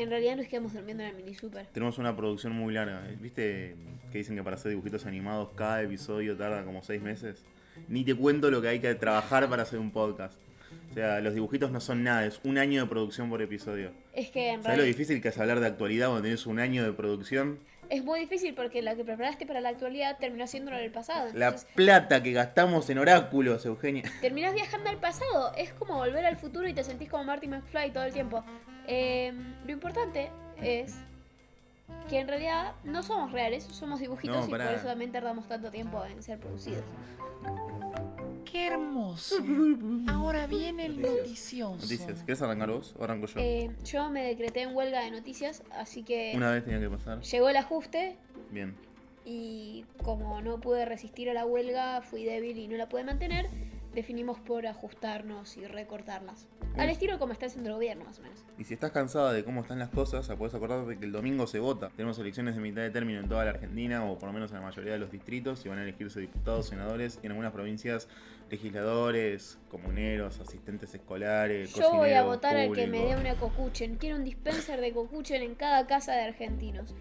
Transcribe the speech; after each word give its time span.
En 0.00 0.08
realidad 0.08 0.36
nos 0.36 0.46
quedamos 0.46 0.72
durmiendo 0.72 1.02
en 1.02 1.10
el 1.10 1.16
mini 1.16 1.34
super. 1.34 1.66
Tenemos 1.66 1.98
una 1.98 2.16
producción 2.16 2.54
muy 2.54 2.72
larga. 2.72 3.02
¿Viste 3.20 3.76
que 4.10 4.18
dicen 4.18 4.34
que 4.34 4.42
para 4.42 4.56
hacer 4.56 4.70
dibujitos 4.70 5.04
animados 5.04 5.50
cada 5.54 5.82
episodio 5.82 6.38
tarda 6.38 6.64
como 6.64 6.82
seis 6.82 7.02
meses? 7.02 7.44
Ni 7.86 8.02
te 8.02 8.14
cuento 8.14 8.50
lo 8.50 8.62
que 8.62 8.68
hay 8.68 8.80
que 8.80 8.94
trabajar 8.94 9.46
para 9.50 9.64
hacer 9.64 9.78
un 9.78 9.90
podcast. 9.90 10.38
O 10.90 10.94
sea, 10.94 11.20
los 11.20 11.34
dibujitos 11.34 11.70
no 11.70 11.80
son 11.80 12.02
nada, 12.02 12.24
es 12.24 12.40
un 12.44 12.56
año 12.56 12.80
de 12.80 12.88
producción 12.88 13.28
por 13.28 13.42
episodio. 13.42 13.90
Es 14.14 14.30
que 14.30 14.52
en 14.52 14.62
¿Sabes 14.62 14.78
lo 14.78 14.84
difícil 14.84 15.20
que 15.20 15.28
es 15.28 15.38
hablar 15.38 15.60
de 15.60 15.66
actualidad 15.66 16.06
cuando 16.06 16.22
tenés 16.22 16.46
un 16.46 16.60
año 16.60 16.82
de 16.82 16.92
producción? 16.92 17.58
Es 17.90 18.04
muy 18.04 18.20
difícil 18.20 18.54
porque 18.54 18.82
lo 18.82 18.94
que 18.96 19.04
preparaste 19.04 19.46
para 19.46 19.60
la 19.60 19.68
actualidad 19.68 20.16
terminó 20.18 20.46
siendo 20.46 20.70
lo 20.70 20.78
del 20.78 20.92
pasado. 20.92 21.28
La 21.34 21.54
plata 21.74 22.22
que 22.22 22.32
gastamos 22.32 22.88
en 22.88 22.98
oráculos, 22.98 23.66
Eugenia. 23.66 24.04
terminás 24.20 24.54
viajando 24.54 24.88
al 24.88 24.98
pasado. 24.98 25.52
Es 25.56 25.72
como 25.72 25.96
volver 25.96 26.24
al 26.24 26.36
futuro 26.36 26.68
y 26.68 26.72
te 26.72 26.84
sentís 26.84 27.08
como 27.08 27.24
Marty 27.24 27.48
McFly 27.48 27.90
todo 27.92 28.04
el 28.04 28.12
tiempo. 28.12 28.44
Eh, 28.86 29.32
lo 29.66 29.72
importante 29.72 30.30
es 30.62 30.94
que 32.08 32.20
en 32.20 32.28
realidad 32.28 32.72
no 32.84 33.02
somos 33.02 33.32
reales, 33.32 33.64
somos 33.64 34.00
dibujitos 34.00 34.36
No, 34.36 34.46
y 34.46 34.50
por 34.50 34.72
eso 34.72 34.86
también 34.86 35.10
tardamos 35.10 35.48
tanto 35.48 35.70
tiempo 35.70 36.04
en 36.04 36.22
ser 36.22 36.38
producidos. 36.38 36.84
¡Qué 38.50 38.66
hermoso! 38.66 39.36
Ahora 40.08 40.46
viene 40.46 40.86
el 40.86 41.00
noticioso. 41.00 41.76
Noticias, 41.76 42.22
¿querés 42.24 42.42
arrancar 42.42 42.70
vos 42.70 42.94
o 42.98 43.04
arranco 43.04 43.26
yo? 43.26 43.40
Eh, 43.40 43.70
yo 43.84 44.10
me 44.10 44.22
decreté 44.24 44.62
en 44.62 44.74
huelga 44.74 45.00
de 45.02 45.10
noticias, 45.10 45.62
así 45.70 46.02
que 46.02 46.32
Una 46.34 46.50
vez 46.50 46.64
tenía 46.64 46.80
que 46.80 46.88
pasar. 46.88 47.20
llegó 47.20 47.48
el 47.48 47.56
ajuste 47.56 48.16
Bien. 48.50 48.74
y 49.24 49.84
como 50.02 50.40
no 50.42 50.60
pude 50.60 50.84
resistir 50.84 51.30
a 51.30 51.34
la 51.34 51.46
huelga, 51.46 52.02
fui 52.02 52.24
débil 52.24 52.58
y 52.58 52.66
no 52.68 52.76
la 52.76 52.88
pude 52.88 53.04
mantener, 53.04 53.46
definimos 53.94 54.38
por 54.38 54.66
ajustarnos 54.66 55.56
y 55.56 55.66
recortarlas. 55.66 56.46
Al 56.76 56.88
estilo 56.88 57.18
como 57.18 57.32
está 57.32 57.46
haciendo 57.46 57.70
el 57.70 57.74
gobierno, 57.74 58.04
más 58.04 58.18
o 58.20 58.22
menos. 58.22 58.44
Y 58.58 58.64
si 58.64 58.74
estás 58.74 58.92
cansada 58.92 59.32
de 59.32 59.44
cómo 59.44 59.62
están 59.62 59.78
las 59.78 59.88
cosas, 59.88 60.28
podés 60.36 60.54
acordarte 60.54 60.98
que 60.98 61.04
el 61.04 61.12
domingo 61.12 61.46
se 61.46 61.58
vota. 61.58 61.90
Tenemos 61.96 62.18
elecciones 62.18 62.54
de 62.54 62.60
mitad 62.60 62.82
de 62.82 62.90
término 62.90 63.20
en 63.20 63.28
toda 63.28 63.44
la 63.44 63.50
Argentina, 63.50 64.04
o 64.04 64.18
por 64.18 64.28
lo 64.28 64.32
menos 64.32 64.50
en 64.50 64.58
la 64.58 64.62
mayoría 64.62 64.92
de 64.92 64.98
los 64.98 65.10
distritos, 65.10 65.64
y 65.66 65.68
van 65.68 65.78
a 65.78 65.82
elegirse 65.82 66.20
diputados, 66.20 66.68
senadores, 66.68 67.18
y 67.22 67.26
en 67.26 67.32
algunas 67.32 67.52
provincias 67.52 68.08
legisladores, 68.50 69.58
comuneros, 69.70 70.40
asistentes 70.40 70.94
escolares. 70.94 71.74
Yo 71.74 71.92
voy 71.92 72.12
a 72.12 72.22
votar 72.22 72.56
al 72.56 72.72
que 72.72 72.86
me 72.86 73.04
dé 73.04 73.16
una 73.16 73.34
cocuchen. 73.34 73.96
Quiero 73.96 74.16
un 74.16 74.24
dispenser 74.24 74.80
de 74.80 74.92
cocuchen 74.92 75.42
en 75.42 75.54
cada 75.54 75.86
casa 75.86 76.12
de 76.12 76.22
argentinos. 76.22 76.94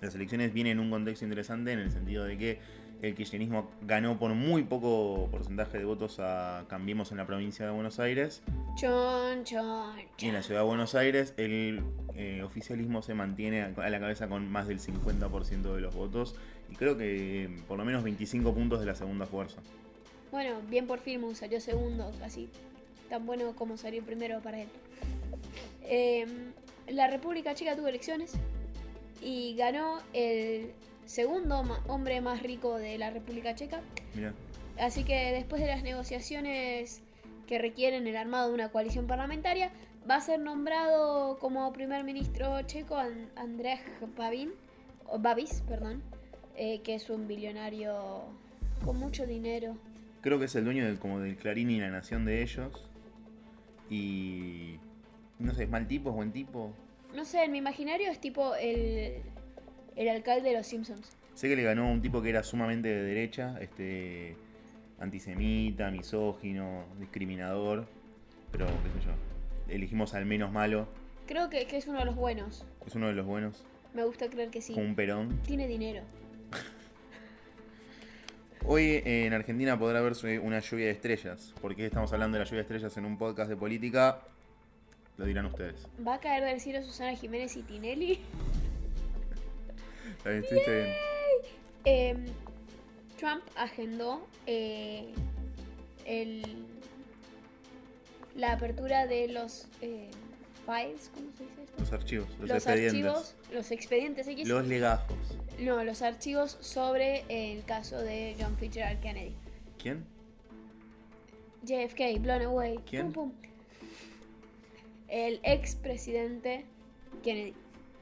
Las 0.00 0.14
elecciones 0.14 0.52
vienen 0.52 0.72
en 0.72 0.80
un 0.80 0.90
contexto 0.90 1.24
interesante 1.24 1.72
en 1.72 1.78
el 1.78 1.90
sentido 1.90 2.24
de 2.24 2.36
que 2.36 2.58
el 3.02 3.14
kirchnerismo 3.14 3.70
ganó 3.82 4.18
por 4.18 4.32
muy 4.34 4.64
poco 4.64 5.28
porcentaje 5.30 5.78
de 5.78 5.84
votos 5.84 6.18
a 6.18 6.64
Cambiemos 6.68 7.10
en 7.12 7.18
la 7.18 7.26
provincia 7.26 7.66
de 7.66 7.72
Buenos 7.72 8.00
Aires. 8.00 8.42
Chon, 8.76 9.44
chon, 9.44 9.94
Y 10.18 10.26
en 10.26 10.34
la 10.34 10.42
ciudad 10.42 10.60
de 10.60 10.66
Buenos 10.66 10.94
Aires 10.94 11.34
el 11.36 11.82
eh, 12.14 12.42
oficialismo 12.42 13.02
se 13.02 13.14
mantiene 13.14 13.62
a 13.62 13.90
la 13.90 14.00
cabeza 14.00 14.28
con 14.28 14.50
más 14.50 14.68
del 14.68 14.80
50% 14.80 15.74
de 15.74 15.80
los 15.80 15.94
votos 15.94 16.34
y 16.70 16.76
creo 16.76 16.96
que 16.96 17.44
eh, 17.44 17.50
por 17.68 17.78
lo 17.78 17.84
menos 17.84 18.02
25 18.02 18.54
puntos 18.54 18.80
de 18.80 18.86
la 18.86 18.94
segunda 18.94 19.26
fuerza. 19.26 19.60
Bueno, 20.32 20.60
bien 20.68 20.86
por 20.86 20.98
Filmo, 20.98 21.34
salió 21.34 21.60
segundo, 21.60 22.10
casi 22.18 22.48
tan 23.08 23.26
bueno 23.26 23.54
como 23.54 23.76
salió 23.76 24.02
primero 24.02 24.40
para 24.40 24.62
él. 24.62 24.68
Eh, 25.82 26.26
la 26.88 27.08
República 27.08 27.54
Checa 27.54 27.76
tuvo 27.76 27.88
elecciones 27.88 28.32
y 29.22 29.54
ganó 29.56 30.00
el 30.12 30.72
segundo 31.06 31.62
hombre 31.88 32.20
más 32.20 32.42
rico 32.42 32.76
de 32.78 32.98
la 32.98 33.10
República 33.10 33.54
Checa. 33.54 33.80
Mira, 34.14 34.32
Así 34.78 35.04
que 35.04 35.32
después 35.32 35.62
de 35.62 35.68
las 35.68 35.82
negociaciones 35.82 37.00
que 37.46 37.58
requieren 37.58 38.06
el 38.06 38.16
armado 38.16 38.48
de 38.48 38.54
una 38.54 38.68
coalición 38.70 39.06
parlamentaria, 39.06 39.70
va 40.08 40.16
a 40.16 40.20
ser 40.20 40.38
nombrado 40.40 41.38
como 41.38 41.72
primer 41.72 42.04
ministro 42.04 42.60
checo 42.62 42.96
An- 42.96 43.30
Andrej 43.36 43.80
Babin, 44.16 44.50
Babis, 45.18 45.62
perdón, 45.68 46.02
eh, 46.56 46.80
que 46.82 46.94
es 46.94 47.08
un 47.08 47.26
billonario 47.26 48.24
con 48.84 48.98
mucho 48.98 49.26
dinero. 49.26 49.76
creo 50.20 50.38
que 50.38 50.44
es 50.46 50.54
el 50.56 50.64
dueño 50.64 50.84
del, 50.84 50.98
como 50.98 51.20
del 51.20 51.36
Clarín 51.36 51.70
y 51.70 51.78
la 51.80 51.88
nación 51.88 52.24
de 52.24 52.42
ellos. 52.42 52.84
Y 53.88 54.76
no 55.38 55.54
sé, 55.54 55.64
¿es 55.64 55.70
mal 55.70 55.86
tipo, 55.86 56.10
es 56.10 56.16
buen 56.16 56.32
tipo? 56.32 56.72
No 57.14 57.24
sé, 57.24 57.44
en 57.44 57.52
mi 57.52 57.58
imaginario 57.58 58.10
es 58.10 58.18
tipo 58.20 58.54
el, 58.56 59.22
el 59.96 60.08
alcalde 60.08 60.50
de 60.50 60.56
los 60.56 60.66
Simpsons. 60.66 61.10
Sé 61.34 61.48
que 61.48 61.56
le 61.56 61.62
ganó 61.64 61.88
a 61.88 61.90
un 61.90 62.00
tipo 62.00 62.22
que 62.22 62.30
era 62.30 62.42
sumamente 62.42 62.88
de 62.88 63.02
derecha, 63.02 63.58
este 63.60 64.36
antisemita, 64.98 65.90
misógino, 65.90 66.84
discriminador, 66.98 67.86
pero 68.52 68.66
qué 68.66 69.00
sé 69.00 69.06
yo. 69.06 69.12
Elegimos 69.74 70.14
al 70.14 70.24
menos 70.26 70.52
malo, 70.52 70.86
Creo 71.26 71.50
que, 71.50 71.66
que 71.66 71.76
es 71.76 71.86
uno 71.88 71.98
de 71.98 72.04
los 72.04 72.14
buenos. 72.14 72.64
es 72.86 72.94
uno 72.94 73.08
de 73.08 73.14
los 73.14 73.26
buenos, 73.26 73.64
Me 73.94 74.04
gusta 74.04 74.30
creer 74.30 74.50
que 74.50 74.62
sí. 74.62 74.74
un 74.74 74.94
perón. 74.94 75.40
Tiene 75.44 75.66
dinero. 75.66 76.02
Hoy 78.64 78.84
eh, 79.04 79.26
en 79.26 79.32
Argentina 79.32 79.78
podrá 79.78 80.00
verse 80.00 80.38
una 80.38 80.60
lluvia 80.60 80.86
de 80.86 80.92
estrellas. 80.92 81.52
¿Por 81.60 81.74
qué 81.76 81.86
estamos 81.86 82.12
hablando 82.12 82.36
de 82.38 82.44
la 82.44 82.46
lluvia 82.46 82.58
de 82.58 82.62
estrellas 82.62 82.96
en 82.96 83.04
un 83.04 83.18
podcast 83.18 83.50
de 83.50 83.56
política? 83.56 84.22
Lo 85.16 85.24
dirán 85.24 85.46
ustedes. 85.46 85.86
¿Va 86.06 86.14
a 86.14 86.20
caer 86.20 86.44
del 86.44 86.60
cielo 86.60 86.82
Susana 86.82 87.14
Jiménez 87.16 87.56
y 87.56 87.62
Tinelli? 87.62 88.20
Bien, 90.26 90.42
estuviste 90.42 90.74
bien. 90.74 90.94
Eh, 91.84 92.16
Trump 93.16 93.42
agendó 93.54 94.26
eh, 94.46 95.12
el, 96.04 96.42
la 98.34 98.52
apertura 98.52 99.06
de 99.06 99.28
los 99.28 99.68
eh, 99.80 100.10
files, 100.64 101.10
¿cómo 101.14 101.30
se 101.36 101.44
dice 101.44 101.62
esto? 101.62 101.74
Los 101.78 101.92
archivos, 101.92 102.28
los, 102.40 102.48
Los 102.48 102.50
expedientes. 102.50 103.04
archivos, 103.04 103.34
los 103.52 103.70
expedientes 103.70 104.28
X. 104.28 104.48
Los 104.48 104.66
legajos. 104.66 105.16
No, 105.60 105.84
los 105.84 106.02
archivos 106.02 106.58
sobre 106.60 107.24
el 107.28 107.64
caso 107.64 107.98
de 107.98 108.36
John 108.38 108.56
Fitzgerald 108.58 109.00
Kennedy. 109.00 109.34
¿Quién? 109.78 110.04
JFK, 111.62 112.20
blown 112.20 112.42
away. 112.42 112.78
¿Quién? 112.88 113.12
Pum, 113.12 113.30
pum. 113.30 113.32
El 115.08 115.40
expresidente 115.44 116.64
Kennedy. 117.22 117.54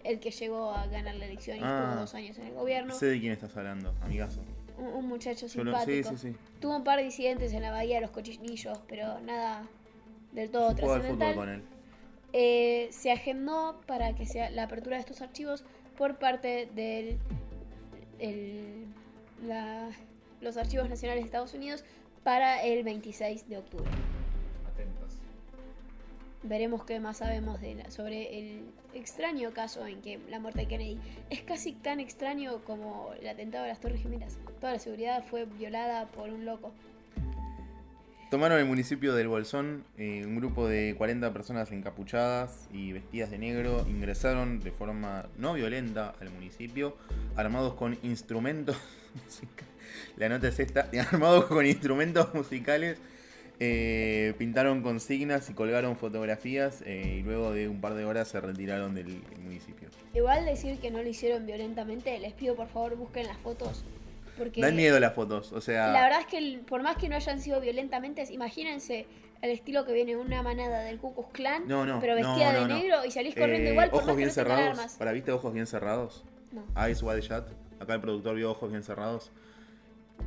El 0.04 0.20
que 0.20 0.30
llegó 0.30 0.70
a 0.70 0.86
ganar 0.86 1.14
la 1.16 1.24
elección 1.26 1.56
y 1.58 1.60
Ah. 1.62 1.80
estuvo 1.86 2.00
dos 2.02 2.14
años 2.14 2.38
en 2.38 2.46
el 2.46 2.54
gobierno. 2.54 2.94
Sé 2.94 3.06
de 3.06 3.20
quién 3.20 3.32
estás 3.32 3.56
hablando, 3.56 3.92
amigazo. 4.02 4.40
Un, 4.78 4.86
un 4.86 5.08
muchacho 5.08 5.46
lo- 5.46 5.48
sí, 5.50 5.58
simpático. 5.58 6.10
sí, 6.10 6.16
sí. 6.32 6.36
Tuvo 6.60 6.76
un 6.76 6.84
par 6.84 6.98
de 6.98 7.06
incidentes 7.06 7.52
en 7.52 7.62
la 7.62 7.70
bahía 7.72 7.96
de 7.96 8.00
los 8.02 8.10
cochinillos, 8.10 8.78
pero 8.86 9.18
nada 9.20 9.66
del 10.32 10.50
todo 10.50 10.70
fútbol 10.72 11.00
trascendental. 11.00 11.34
con 11.34 11.48
él. 11.48 11.62
Eh, 12.32 12.88
se 12.90 13.12
agendó 13.12 13.80
para 13.86 14.14
que 14.14 14.26
sea 14.26 14.50
la 14.50 14.64
apertura 14.64 14.96
de 14.96 15.00
estos 15.00 15.20
archivos 15.22 15.64
por 15.96 16.18
parte 16.18 16.68
del 16.74 17.18
el- 18.18 18.86
la- 19.46 19.90
los 20.40 20.56
archivos 20.56 20.88
nacionales 20.88 21.22
de 21.22 21.26
Estados 21.26 21.54
Unidos 21.54 21.84
para 22.22 22.62
el 22.64 22.82
26 22.84 23.48
de 23.48 23.58
octubre. 23.58 23.90
Veremos 26.44 26.84
qué 26.84 27.00
más 27.00 27.16
sabemos 27.18 27.60
de 27.60 27.74
la- 27.74 27.90
sobre 27.90 28.38
el 28.38 28.60
extraño 28.92 29.52
caso 29.52 29.86
en 29.86 30.00
que 30.02 30.18
la 30.30 30.38
muerte 30.40 30.60
de 30.60 30.66
Kennedy 30.68 30.98
es 31.30 31.40
casi 31.42 31.72
tan 31.72 32.00
extraño 32.00 32.62
como 32.64 33.12
el 33.20 33.26
atentado 33.28 33.64
de 33.64 33.70
las 33.70 33.80
Torres 33.80 34.02
Gemelas. 34.02 34.36
Toda 34.60 34.74
la 34.74 34.78
seguridad 34.78 35.24
fue 35.24 35.46
violada 35.46 36.06
por 36.08 36.28
un 36.28 36.44
loco. 36.44 36.72
Tomaron 38.30 38.58
el 38.58 38.64
municipio 38.66 39.14
del 39.14 39.28
Bolsón, 39.28 39.84
eh, 39.96 40.22
un 40.26 40.36
grupo 40.36 40.66
de 40.66 40.94
40 40.98 41.32
personas 41.32 41.70
encapuchadas 41.70 42.68
y 42.72 42.92
vestidas 42.92 43.30
de 43.30 43.38
negro 43.38 43.86
ingresaron 43.88 44.60
de 44.60 44.72
forma 44.72 45.26
no 45.38 45.54
violenta 45.54 46.14
al 46.20 46.30
municipio, 46.30 46.96
armados 47.36 47.74
con 47.74 47.96
instrumentos 48.02 48.76
musicales. 49.24 49.70
La 50.16 50.28
nota 50.28 50.48
es 50.48 50.58
esta, 50.58 50.88
armados 51.12 51.44
con 51.46 51.64
instrumentos 51.64 52.34
musicales, 52.34 52.98
eh, 53.60 54.34
pintaron 54.38 54.82
consignas 54.82 55.48
y 55.50 55.54
colgaron 55.54 55.96
fotografías 55.96 56.82
eh, 56.86 57.18
y 57.20 57.22
luego 57.22 57.52
de 57.52 57.68
un 57.68 57.80
par 57.80 57.94
de 57.94 58.04
horas 58.04 58.28
se 58.28 58.40
retiraron 58.40 58.94
del 58.94 59.22
municipio. 59.42 59.88
Igual 60.12 60.44
decir 60.44 60.78
que 60.78 60.90
no 60.90 61.02
lo 61.02 61.08
hicieron 61.08 61.46
violentamente, 61.46 62.18
les 62.18 62.32
pido 62.32 62.54
por 62.56 62.68
favor 62.68 62.96
busquen 62.96 63.26
las 63.26 63.38
fotos. 63.38 63.84
Porque 64.36 64.60
Dan 64.60 64.74
miedo 64.74 64.98
las 64.98 65.12
fotos, 65.14 65.52
o 65.52 65.60
sea... 65.60 65.92
la 65.92 66.02
verdad 66.02 66.20
es 66.22 66.26
que 66.26 66.58
por 66.66 66.82
más 66.82 66.96
que 66.96 67.08
no 67.08 67.14
hayan 67.14 67.38
sido 67.40 67.60
violentamente, 67.60 68.24
imagínense 68.32 69.06
el 69.42 69.50
estilo 69.50 69.84
que 69.84 69.92
viene 69.92 70.16
una 70.16 70.42
manada 70.42 70.80
del 70.80 70.98
Ku 70.98 71.14
Klux 71.14 71.28
Klan, 71.32 71.68
No, 71.68 71.86
no, 71.86 72.00
pero 72.00 72.18
no, 72.18 72.26
vestida 72.28 72.52
no, 72.52 72.60
de 72.62 72.66
no. 72.68 72.74
negro 72.80 73.04
y 73.04 73.12
salís 73.12 73.34
corriendo 73.36 73.68
Eh, 73.68 73.72
igual 73.72 73.90
por 73.90 73.98
ojos 74.02 74.06
más 74.08 74.14
que 74.14 74.16
bien 74.16 74.28
no 74.30 74.34
tengan 74.34 74.56
cerrados. 74.56 74.78
armas. 74.78 74.96
¿Para 74.98 75.12
viste 75.12 75.30
ojos 75.30 75.52
bien 75.52 75.66
cerrados? 75.68 76.24
No. 76.50 76.64
Eyes 76.84 77.00
Wide 77.02 77.20
Shut. 77.20 77.44
Acá 77.78 77.94
el 77.94 78.00
productor 78.00 78.34
vio 78.34 78.50
ojos 78.50 78.70
bien 78.70 78.82
cerrados. 78.82 79.30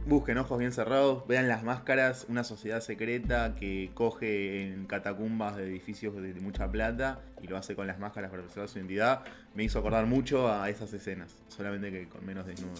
Busquen 0.05 0.37
ojos 0.37 0.57
bien 0.57 0.71
cerrados, 0.71 1.27
vean 1.27 1.49
las 1.49 1.63
máscaras, 1.63 2.25
una 2.29 2.45
sociedad 2.45 2.79
secreta 2.79 3.55
que 3.55 3.91
coge 3.93 4.63
en 4.71 4.85
catacumbas 4.85 5.57
de 5.57 5.63
edificios 5.65 6.15
de 6.15 6.33
mucha 6.35 6.71
plata 6.71 7.19
y 7.41 7.47
lo 7.47 7.57
hace 7.57 7.75
con 7.75 7.87
las 7.87 7.99
máscaras 7.99 8.29
para 8.31 8.41
preservar 8.43 8.69
su 8.69 8.77
identidad. 8.79 9.25
Me 9.53 9.63
hizo 9.65 9.79
acordar 9.79 10.05
mucho 10.05 10.49
a 10.49 10.69
esas 10.69 10.93
escenas, 10.93 11.35
solamente 11.49 11.91
que 11.91 12.07
con 12.07 12.25
menos 12.25 12.45
desnudo. 12.45 12.73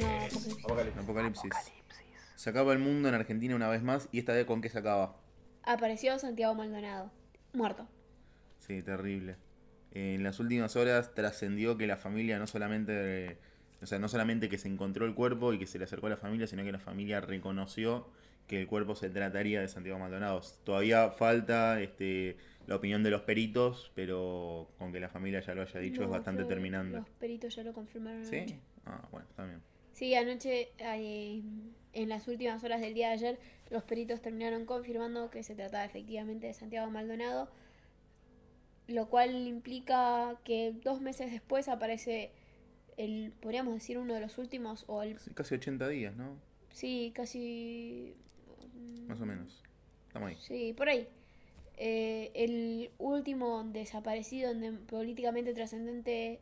No, 0.00 0.66
porque- 0.66 0.90
Apocalipsis. 0.98 1.02
Apocalipsis. 1.02 1.52
Se 2.34 2.50
acaba 2.50 2.72
el 2.72 2.78
mundo 2.80 3.08
en 3.08 3.14
Argentina 3.14 3.54
una 3.54 3.68
vez 3.68 3.82
más 3.82 4.08
y 4.12 4.18
esta 4.18 4.32
vez 4.32 4.44
con 4.44 4.60
qué 4.60 4.68
se 4.68 4.78
acaba. 4.78 5.16
Apareció 5.62 6.18
Santiago 6.18 6.54
Maldonado, 6.54 7.10
muerto. 7.52 7.86
Sí, 8.58 8.82
terrible. 8.82 9.36
En 9.94 10.22
las 10.22 10.40
últimas 10.40 10.74
horas 10.76 11.14
trascendió 11.14 11.76
que 11.78 11.86
la 11.86 11.96
familia 11.96 12.38
no 12.38 12.46
solamente, 12.46 13.38
o 13.80 13.86
sea, 13.86 13.98
no 13.98 14.08
solamente 14.08 14.48
que 14.48 14.58
se 14.58 14.68
encontró 14.68 15.06
el 15.06 15.14
cuerpo 15.14 15.52
y 15.52 15.58
que 15.58 15.66
se 15.66 15.78
le 15.78 15.84
acercó 15.84 16.08
a 16.08 16.10
la 16.10 16.16
familia, 16.16 16.46
sino 16.46 16.64
que 16.64 16.72
la 16.72 16.80
familia 16.80 17.20
reconoció 17.20 18.08
que 18.48 18.60
el 18.60 18.66
cuerpo 18.66 18.94
se 18.94 19.08
trataría 19.08 19.60
de 19.60 19.68
Santiago 19.68 19.98
Maldonado. 19.98 20.40
Todavía 20.64 21.10
falta 21.10 21.80
este, 21.80 22.36
la 22.66 22.76
opinión 22.76 23.02
de 23.02 23.10
los 23.10 23.22
peritos, 23.22 23.92
pero 23.94 24.68
con 24.78 24.92
que 24.92 25.00
la 25.00 25.08
familia 25.08 25.40
ya 25.40 25.54
lo 25.54 25.62
haya 25.62 25.80
dicho 25.80 26.02
es 26.02 26.08
bastante 26.08 26.40
creo 26.40 26.48
que 26.48 26.54
terminante. 26.54 26.96
Los 26.98 27.08
peritos 27.10 27.54
ya 27.54 27.62
lo 27.62 27.72
confirmaron 27.72 28.24
¿Sí? 28.24 28.36
anoche. 28.36 28.60
Ah, 28.84 29.08
bueno, 29.10 29.26
está 29.30 29.46
bien. 29.46 29.62
Sí, 29.92 30.14
anoche, 30.14 30.72
eh, 30.78 31.42
en 31.92 32.08
las 32.08 32.26
últimas 32.26 32.62
horas 32.64 32.80
del 32.80 32.94
día 32.94 33.08
de 33.08 33.14
ayer, 33.14 33.38
los 33.70 33.84
peritos 33.84 34.20
terminaron 34.20 34.66
confirmando 34.66 35.30
que 35.30 35.42
se 35.42 35.54
trataba 35.54 35.84
efectivamente 35.84 36.48
de 36.48 36.54
Santiago 36.54 36.90
Maldonado, 36.90 37.48
lo 38.88 39.08
cual 39.08 39.46
implica 39.46 40.38
que 40.44 40.72
dos 40.82 41.00
meses 41.00 41.30
después 41.30 41.68
aparece 41.68 42.30
el, 42.96 43.32
podríamos 43.40 43.74
decir, 43.74 43.98
uno 43.98 44.14
de 44.14 44.20
los 44.20 44.38
últimos, 44.38 44.84
o 44.88 45.02
el, 45.02 45.18
casi 45.34 45.54
80 45.54 45.88
días, 45.88 46.14
¿no? 46.16 46.36
sí, 46.70 47.12
casi... 47.14 48.14
Más 49.06 49.20
o 49.20 49.26
menos. 49.26 49.62
Estamos 50.08 50.30
ahí. 50.30 50.36
Sí, 50.36 50.72
por 50.76 50.88
ahí. 50.88 51.08
Eh, 51.76 52.30
el 52.34 52.90
último 52.98 53.64
desaparecido 53.64 54.50
en 54.50 54.60
dem- 54.62 54.86
políticamente 54.86 55.52
trascendente 55.54 56.40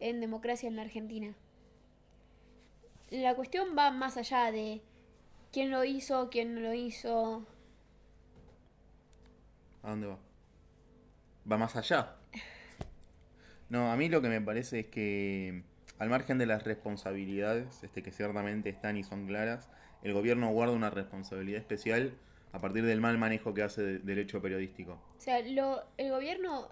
en 0.00 0.20
democracia 0.20 0.68
en 0.68 0.76
la 0.76 0.82
Argentina. 0.82 1.34
La 3.10 3.34
cuestión 3.34 3.76
va 3.76 3.90
más 3.90 4.16
allá 4.16 4.50
de 4.50 4.80
quién 5.52 5.70
lo 5.70 5.84
hizo, 5.84 6.28
quién 6.30 6.54
no 6.54 6.60
lo 6.60 6.72
hizo. 6.74 7.46
¿A 9.82 9.90
dónde 9.90 10.06
va? 10.06 10.18
Va 11.50 11.58
más 11.58 11.76
allá. 11.76 12.16
No, 13.68 13.90
a 13.90 13.96
mí 13.96 14.08
lo 14.08 14.20
que 14.22 14.28
me 14.28 14.40
parece 14.40 14.80
es 14.80 14.86
que, 14.86 15.62
al 15.98 16.08
margen 16.10 16.38
de 16.38 16.46
las 16.46 16.64
responsabilidades, 16.64 17.82
este, 17.82 18.02
que 18.02 18.12
ciertamente 18.12 18.68
están 18.68 18.96
y 18.96 19.02
son 19.04 19.26
claras, 19.26 19.68
el 20.02 20.12
gobierno 20.12 20.50
guarda 20.50 20.74
una 20.74 20.90
responsabilidad 20.90 21.60
especial 21.60 22.12
a 22.52 22.58
partir 22.60 22.84
del 22.84 23.00
mal 23.00 23.16
manejo 23.18 23.54
que 23.54 23.62
hace 23.62 23.82
de- 23.82 23.98
del 24.00 24.18
hecho 24.18 24.42
periodístico. 24.42 24.92
O 25.16 25.20
sea, 25.20 25.40
lo, 25.40 25.82
el 25.96 26.10
gobierno 26.10 26.68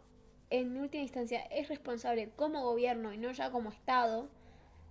en 0.50 0.76
última 0.76 1.02
instancia 1.02 1.40
es 1.46 1.68
responsable 1.68 2.30
como 2.36 2.62
gobierno 2.62 3.12
y 3.12 3.18
no 3.18 3.30
ya 3.32 3.50
como 3.50 3.70
Estado, 3.70 4.28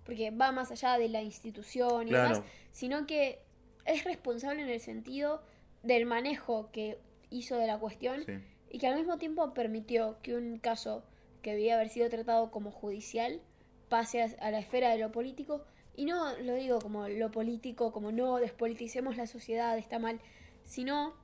porque 0.04 0.30
va 0.30 0.50
más 0.52 0.72
allá 0.72 0.98
de 0.98 1.08
la 1.08 1.22
institución 1.22 2.08
y 2.08 2.10
Claro. 2.10 2.36
demás, 2.36 2.42
sino 2.72 3.06
que 3.06 3.40
es 3.84 4.04
responsable 4.04 4.62
en 4.62 4.68
el 4.68 4.80
sentido 4.80 5.42
del 5.82 6.06
manejo 6.06 6.70
que 6.72 6.98
hizo 7.30 7.56
de 7.56 7.66
la 7.66 7.78
cuestión 7.78 8.24
Sí. 8.24 8.32
Y 8.70 8.78
que 8.78 8.86
al 8.86 8.96
mismo 8.96 9.18
tiempo 9.18 9.52
permitió 9.52 10.16
que 10.22 10.34
un 10.36 10.58
caso 10.58 11.04
que 11.42 11.52
debía 11.52 11.74
haber 11.74 11.88
sido 11.88 12.08
tratado 12.08 12.50
como 12.50 12.70
judicial 12.70 13.40
pase 13.88 14.22
a, 14.22 14.28
a 14.40 14.50
la 14.50 14.60
esfera 14.60 14.90
de 14.90 14.98
lo 14.98 15.10
político 15.12 15.64
y 15.96 16.04
no 16.04 16.36
lo 16.38 16.54
digo 16.54 16.78
como 16.78 17.08
lo 17.08 17.30
político, 17.30 17.92
como 17.92 18.12
no 18.12 18.36
despoliticemos 18.36 19.16
la 19.16 19.26
sociedad, 19.26 19.76
está 19.76 19.98
mal, 19.98 20.20
sino 20.64 21.14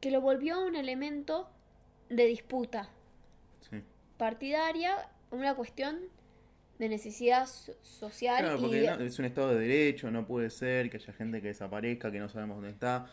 que 0.00 0.10
lo 0.10 0.20
volvió 0.20 0.64
un 0.64 0.74
elemento 0.76 1.48
de 2.08 2.24
disputa 2.26 2.88
sí. 3.68 3.82
partidaria, 4.16 5.10
una 5.30 5.54
cuestión 5.54 6.00
de 6.78 6.88
necesidad 6.88 7.46
so- 7.46 7.74
social 7.82 8.38
Claro, 8.42 8.58
y 8.58 8.60
porque 8.62 8.86
no- 8.86 9.04
es 9.04 9.18
un 9.18 9.26
Estado 9.26 9.50
de 9.50 9.60
Derecho, 9.60 10.10
no 10.10 10.26
puede 10.26 10.48
ser 10.50 10.88
que 10.90 10.96
haya 10.96 11.12
gente 11.12 11.42
que 11.42 11.48
desaparezca, 11.48 12.10
que 12.10 12.18
no 12.18 12.28
sabemos 12.30 12.56
dónde 12.56 12.70
está. 12.70 13.10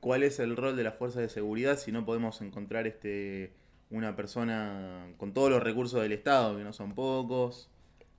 ¿Cuál 0.00 0.22
es 0.22 0.38
el 0.38 0.56
rol 0.56 0.76
de 0.76 0.84
las 0.84 0.94
fuerzas 0.94 1.22
de 1.22 1.28
seguridad 1.28 1.78
si 1.78 1.90
no 1.92 2.04
podemos 2.04 2.40
encontrar 2.40 2.86
este 2.86 3.52
una 3.90 4.14
persona 4.16 5.08
con 5.16 5.32
todos 5.32 5.50
los 5.50 5.62
recursos 5.62 6.00
del 6.02 6.12
Estado, 6.12 6.56
que 6.56 6.64
no 6.64 6.72
son 6.72 6.94
pocos? 6.94 7.68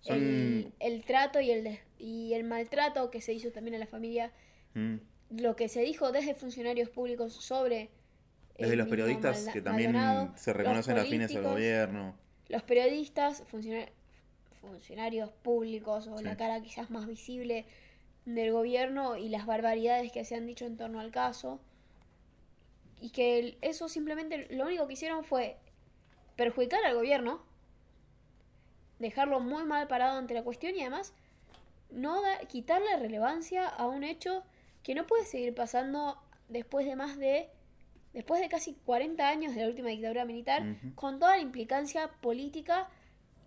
Son... 0.01 0.17
el, 0.17 0.73
el 0.79 1.03
trato 1.03 1.39
y 1.41 1.51
el, 1.51 1.77
y 1.97 2.33
el 2.33 2.43
maltrato 2.43 3.11
que 3.11 3.21
se 3.21 3.33
hizo 3.33 3.51
también 3.51 3.75
a 3.75 3.79
la 3.79 3.87
familia 3.87 4.31
Mm. 4.75 4.97
lo 5.31 5.55
que 5.55 5.67
se 5.67 5.81
dijo 5.81 6.11
desde 6.11 6.35
funcionarios 6.35 6.89
públicos 6.89 7.33
sobre 7.33 7.89
Desde 8.57 8.73
el 8.73 8.79
los 8.79 8.87
periodistas 8.87 9.37
Malda- 9.39 9.53
que 9.53 9.61
también 9.61 9.93
Maldonado, 9.93 10.37
se 10.37 10.51
los 10.51 10.57
reconocen 10.57 10.97
afines 10.99 11.35
al 11.35 11.41
gobierno. 11.43 12.15
Los 12.49 12.61
periodistas, 12.63 13.43
funcionarios, 13.47 13.89
funcionarios 14.61 15.31
públicos 15.31 16.07
o 16.07 16.17
Sí. 16.19 16.23
la 16.23 16.37
cara 16.37 16.61
quizás 16.61 16.89
más 16.91 17.07
visible 17.07 17.65
del 18.25 18.51
gobierno 18.51 19.17
y 19.17 19.29
las 19.29 19.45
barbaridades 19.47 20.11
que 20.11 20.23
se 20.25 20.35
han 20.35 20.45
dicho 20.45 20.65
en 20.65 20.77
torno 20.77 20.99
al 20.99 21.09
caso. 21.11 21.59
Y 23.01 23.11
que 23.11 23.57
eso 23.61 23.87
simplemente 23.89 24.47
lo 24.55 24.65
único 24.65 24.87
que 24.87 24.93
hicieron 24.93 25.23
fue 25.23 25.57
perjudicar 26.35 26.83
al 26.85 26.95
gobierno, 26.95 27.41
dejarlo 28.99 29.39
muy 29.39 29.63
mal 29.63 29.87
parado 29.87 30.17
ante 30.17 30.33
la 30.33 30.43
cuestión 30.43 30.75
y 30.75 30.81
además 30.81 31.13
no 31.89 32.21
da- 32.21 32.39
quitarle 32.47 32.97
relevancia 32.97 33.67
a 33.67 33.87
un 33.87 34.03
hecho 34.03 34.43
que 34.83 34.95
no 34.95 35.05
puede 35.07 35.25
seguir 35.25 35.53
pasando 35.55 36.21
después 36.49 36.85
de 36.85 36.95
más 36.95 37.17
de 37.17 37.49
después 38.13 38.41
de 38.41 38.49
casi 38.49 38.73
40 38.85 39.27
años 39.29 39.53
de 39.55 39.61
la 39.61 39.67
última 39.67 39.89
dictadura 39.89 40.25
militar 40.25 40.63
con 40.95 41.19
toda 41.19 41.35
la 41.35 41.41
implicancia 41.41 42.09
política 42.21 42.89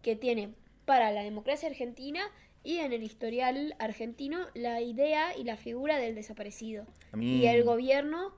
que 0.02 0.14
tiene 0.16 0.54
para 0.84 1.10
la 1.10 1.22
democracia 1.22 1.69
argentina 1.69 2.22
y 2.64 2.78
en 2.78 2.93
el 2.93 3.02
historial 3.02 3.75
argentino 3.81 4.46
la 4.54 4.81
idea 4.81 5.37
y 5.37 5.43
la 5.44 5.56
figura 5.56 5.99
del 5.99 6.14
desaparecido. 6.14 6.87
Mí- 7.12 7.26
y 7.40 7.46
el 7.46 7.64
gobierno 7.64 8.32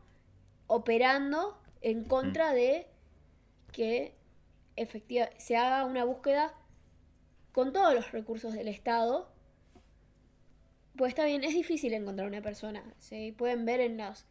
operando 0.67 1.59
en 1.81 2.05
contra 2.05 2.53
de 2.53 2.87
que 3.73 4.15
efectiva, 4.77 5.29
se 5.39 5.57
haga 5.57 5.85
una 5.85 6.05
búsqueda 6.05 6.55
con 7.53 7.73
todos 7.73 7.95
los 7.95 8.13
recursos 8.13 8.55
del 8.55 8.69
Estado. 8.69 9.31
Pues 10.97 11.11
está 11.11 11.25
bien, 11.25 11.45
es 11.45 11.55
difícil 11.55 11.93
encontrar 11.93 12.29
una 12.29 12.43
persona. 12.43 12.83
Se 12.99 13.35
pueden 13.37 13.65
ver 13.65 13.81
en 13.81 13.97
los 13.99 14.25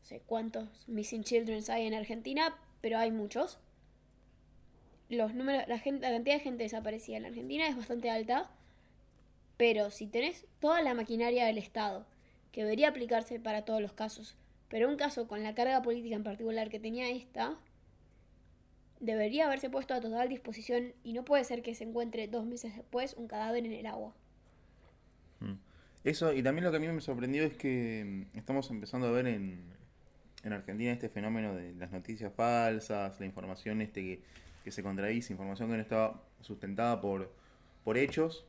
no 0.00 0.04
sé 0.06 0.22
cuántos 0.26 0.88
missing 0.88 1.24
children 1.24 1.62
hay 1.68 1.86
en 1.86 1.94
Argentina, 1.94 2.56
pero 2.80 2.98
hay 2.98 3.10
muchos. 3.10 3.58
Los 5.08 5.34
números, 5.34 5.66
la, 5.68 5.78
gente, 5.78 6.06
la 6.08 6.14
cantidad 6.14 6.36
de 6.36 6.40
gente 6.40 6.62
desaparecida 6.62 7.16
en 7.18 7.26
Argentina 7.26 7.68
es 7.68 7.76
bastante 7.76 8.10
alta. 8.10 8.50
Pero 9.56 9.90
si 9.90 10.06
tenés 10.06 10.46
toda 10.58 10.80
la 10.80 10.94
maquinaria 10.94 11.44
del 11.44 11.58
Estado, 11.58 12.06
que 12.50 12.62
debería 12.62 12.88
aplicarse 12.88 13.38
para 13.38 13.64
todos 13.64 13.82
los 13.82 13.92
casos, 13.92 14.36
pero 14.70 14.88
un 14.88 14.96
caso 14.96 15.26
con 15.26 15.42
la 15.42 15.54
carga 15.54 15.82
política 15.82 16.14
en 16.14 16.22
particular 16.22 16.70
que 16.70 16.78
tenía 16.78 17.10
esta, 17.10 17.58
debería 19.00 19.46
haberse 19.46 19.68
puesto 19.68 19.94
a 19.94 20.00
total 20.00 20.28
disposición 20.28 20.94
y 21.02 21.12
no 21.12 21.24
puede 21.24 21.44
ser 21.44 21.62
que 21.62 21.74
se 21.74 21.84
encuentre 21.84 22.28
dos 22.28 22.46
meses 22.46 22.74
después 22.76 23.14
un 23.14 23.26
cadáver 23.26 23.66
en 23.66 23.72
el 23.72 23.86
agua. 23.86 24.14
Mm. 25.40 25.54
Eso, 26.04 26.32
y 26.32 26.42
también 26.42 26.64
lo 26.64 26.70
que 26.70 26.76
a 26.76 26.80
mí 26.80 26.88
me 26.88 27.00
sorprendió 27.00 27.42
es 27.44 27.54
que 27.56 28.26
mm, 28.32 28.38
estamos 28.38 28.70
empezando 28.70 29.08
a 29.08 29.10
ver 29.10 29.26
en, 29.26 29.64
en 30.44 30.52
Argentina 30.52 30.92
este 30.92 31.08
fenómeno 31.08 31.54
de 31.54 31.74
las 31.74 31.90
noticias 31.90 32.32
falsas, 32.32 33.18
la 33.18 33.26
información 33.26 33.80
este 33.80 34.22
que, 34.62 34.70
se 34.70 34.82
contradice, 34.84 35.32
información 35.32 35.68
que 35.68 35.76
no 35.76 35.82
estaba 35.82 36.22
sustentada 36.42 37.00
por, 37.00 37.32
por 37.82 37.98
hechos 37.98 38.46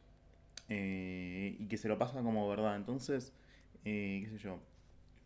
eh, 0.69 1.55
y 1.57 1.65
que 1.65 1.77
se 1.77 1.87
lo 1.87 1.97
pasa 1.97 2.21
como 2.21 2.47
verdad. 2.47 2.75
Entonces, 2.75 3.33
eh, 3.85 4.21
qué 4.23 4.29
sé 4.29 4.37
yo, 4.37 4.59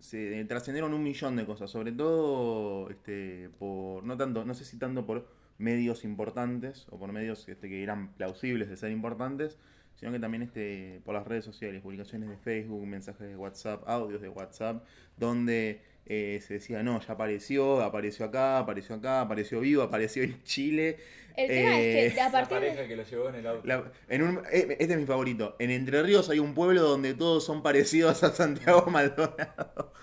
se 0.06 0.46
trascendieron 0.46 0.94
un 0.94 1.04
millón 1.04 1.36
de 1.36 1.46
cosas, 1.46 1.72
sobre 1.72 1.92
todo 1.92 2.90
este, 2.90 3.50
por, 3.60 4.04
no 4.04 4.18
tanto, 4.18 4.46
no 4.46 4.54
sé 4.54 4.64
si 4.66 4.78
tanto 4.78 5.06
por 5.06 5.28
medios 5.58 6.04
importantes 6.04 6.88
o 6.92 7.00
por 7.00 7.12
medios 7.12 7.48
este, 7.48 7.70
que 7.70 7.82
eran 7.84 8.14
plausibles 8.14 8.70
de 8.70 8.78
ser 8.78 8.92
importantes, 8.92 9.58
sino 9.96 10.12
que 10.12 10.20
también 10.20 10.44
este, 10.44 11.02
por 11.06 11.16
las 11.16 11.26
redes 11.26 11.46
sociales, 11.46 11.82
publicaciones 11.82 12.30
de 12.30 12.38
Facebook, 12.38 12.86
mensajes 12.86 13.28
de 13.28 13.36
WhatsApp, 13.36 13.84
audios 13.88 14.22
de 14.22 14.30
WhatsApp, 14.30 14.84
donde 15.18 15.82
eh, 16.06 16.40
se 16.46 16.56
decía, 16.56 16.84
no, 16.84 17.00
ya 17.02 17.14
apareció, 17.14 17.82
apareció 17.82 18.26
acá, 18.26 18.60
apareció 18.60 18.96
acá, 18.96 19.22
apareció 19.22 19.60
vivo, 19.60 19.84
apareció 19.84 20.24
en 20.24 20.42
Chile. 20.44 20.98
El 21.36 21.48
tema 21.54 21.80
Eh, 21.80 22.08
es 22.08 22.14
que 22.14 22.22
a 22.22 22.26
La 22.26 22.32
partir 22.32 22.60
pareja 22.60 22.82
de... 22.82 22.88
que 22.88 22.96
lo 22.96 23.04
llevó 23.04 23.30
en 23.30 23.36
el 23.36 23.48
auto. 23.48 23.68
la- 23.68 23.92
en 24.10 24.22
un, 24.24 24.38
eh, 24.52 24.78
este 24.80 24.94
es 24.94 25.00
mi 25.00 25.06
favorito. 25.06 25.56
En 25.60 25.72
Entre 25.72 26.02
Ríos 26.04 26.30
hay 26.30 26.40
un 26.40 26.54
pueblo 26.54 26.82
donde 26.84 27.14
todos 27.14 27.44
son 27.46 27.62
parecidos 27.64 28.24
a 28.24 28.34
Santiago 28.34 28.86
Maldonado. 28.92 29.94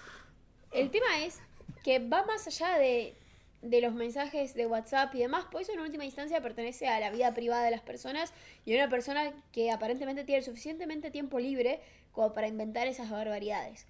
El 0.73 0.90
tema 0.90 1.25
es 1.25 1.40
que 1.85 1.99
va 2.00 2.25
más 2.25 2.47
allá 2.47 2.78
de, 2.78 3.16
de 3.62 3.80
los 3.80 3.94
mensajes 3.94 4.54
de 4.54 4.66
WhatsApp 4.66 5.14
y 5.14 5.21
demás, 5.21 5.44
por 5.50 5.61
eso 5.62 5.73
en 5.73 5.80
última 5.80 6.04
instancia 6.04 6.40
pertenece 6.40 6.88
a 6.88 6.99
la 7.00 7.11
vida 7.11 7.32
privada 7.35 7.64
de 7.64 7.71
las 7.71 7.82
personas 7.82 8.32
y 8.64 8.75
una 8.75 8.88
persona 8.88 9.32
que 9.52 9.71
aparentemente 9.71 10.25
tiene 10.25 10.42
suficientemente 10.42 11.11
tiempo 11.11 11.38
libre 11.38 11.80
como 12.12 12.32
para 12.32 12.49
inventar 12.49 12.87
esas 12.87 13.11
barbaridades. 13.11 13.87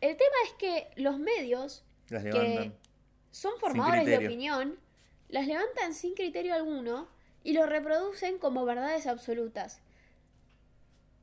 El 0.00 0.16
tema 0.16 0.36
es 0.44 0.52
que 0.58 0.88
los 0.96 1.18
medios 1.18 1.84
Las 2.08 2.22
que 2.22 2.72
son 3.30 3.52
formadores 3.58 4.06
de 4.06 4.18
opinión 4.18 4.78
las 5.28 5.46
levantan 5.46 5.94
sin 5.94 6.14
criterio 6.14 6.54
alguno 6.54 7.08
y 7.42 7.52
lo 7.52 7.66
reproducen 7.66 8.38
como 8.38 8.64
verdades 8.64 9.06
absolutas. 9.06 9.80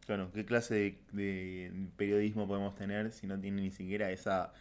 Claro, 0.06 0.32
¿qué 0.34 0.46
clase 0.46 0.76
de, 0.76 1.00
de 1.12 1.72
periodismo 1.96 2.48
podemos 2.48 2.76
tener 2.76 3.12
si 3.12 3.28
no 3.28 3.40
tiene 3.40 3.62
ni 3.62 3.72
siquiera 3.72 4.12
esa 4.12 4.54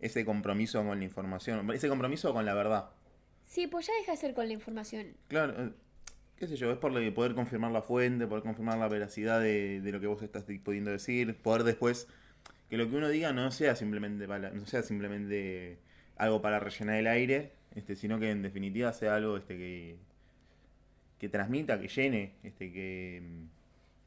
ese 0.00 0.24
compromiso 0.24 0.84
con 0.84 0.98
la 0.98 1.04
información, 1.04 1.70
ese 1.72 1.88
compromiso 1.88 2.32
con 2.32 2.44
la 2.44 2.54
verdad? 2.54 2.90
Sí, 3.46 3.66
pues 3.66 3.86
ya 3.86 3.92
deja 3.94 4.12
de 4.12 4.18
ser 4.18 4.34
con 4.34 4.46
la 4.46 4.54
información. 4.54 5.14
Claro, 5.28 5.62
eh, 5.62 5.72
qué 6.36 6.46
sé 6.46 6.56
yo, 6.56 6.70
es 6.70 6.78
por 6.78 6.92
poder 7.14 7.34
confirmar 7.34 7.70
la 7.70 7.82
fuente, 7.82 8.26
poder 8.26 8.42
confirmar 8.42 8.78
la 8.78 8.88
veracidad 8.88 9.40
de, 9.40 9.80
de 9.80 9.92
lo 9.92 10.00
que 10.00 10.06
vos 10.06 10.22
estás 10.22 10.44
pudiendo 10.64 10.90
decir, 10.90 11.36
poder 11.36 11.64
después 11.64 12.08
que 12.70 12.76
lo 12.78 12.88
que 12.88 12.96
uno 12.96 13.08
diga 13.08 13.32
no 13.32 13.50
sea 13.50 13.74
simplemente 13.76 14.26
para, 14.28 14.50
no 14.50 14.64
sea 14.64 14.82
simplemente 14.82 15.78
algo 16.16 16.40
para 16.40 16.60
rellenar 16.60 16.96
el 16.96 17.06
aire, 17.08 17.52
este, 17.74 17.96
sino 17.96 18.18
que 18.20 18.30
en 18.30 18.42
definitiva 18.42 18.92
sea 18.92 19.16
algo 19.16 19.36
este 19.36 19.56
que 19.56 19.96
que 21.18 21.28
transmita, 21.28 21.78
que 21.78 21.88
llene, 21.88 22.32
este 22.44 22.72
que 22.72 23.22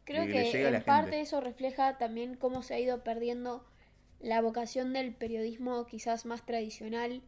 Creo 0.05 0.25
que 0.25 0.51
que, 0.51 0.71
la 0.71 0.77
en 0.79 0.83
parte 0.83 1.11
gente. 1.11 1.21
eso 1.21 1.39
refleja 1.41 1.97
también 1.99 2.35
cómo 2.35 2.63
se 2.63 2.73
ha 2.73 2.79
ido 2.79 3.03
perdiendo 3.03 3.63
la 4.19 4.41
vocación 4.41 4.93
del 4.93 5.13
periodismo 5.13 5.85
quizás 5.85 6.25
más 6.25 6.43
tradicional 6.45 7.21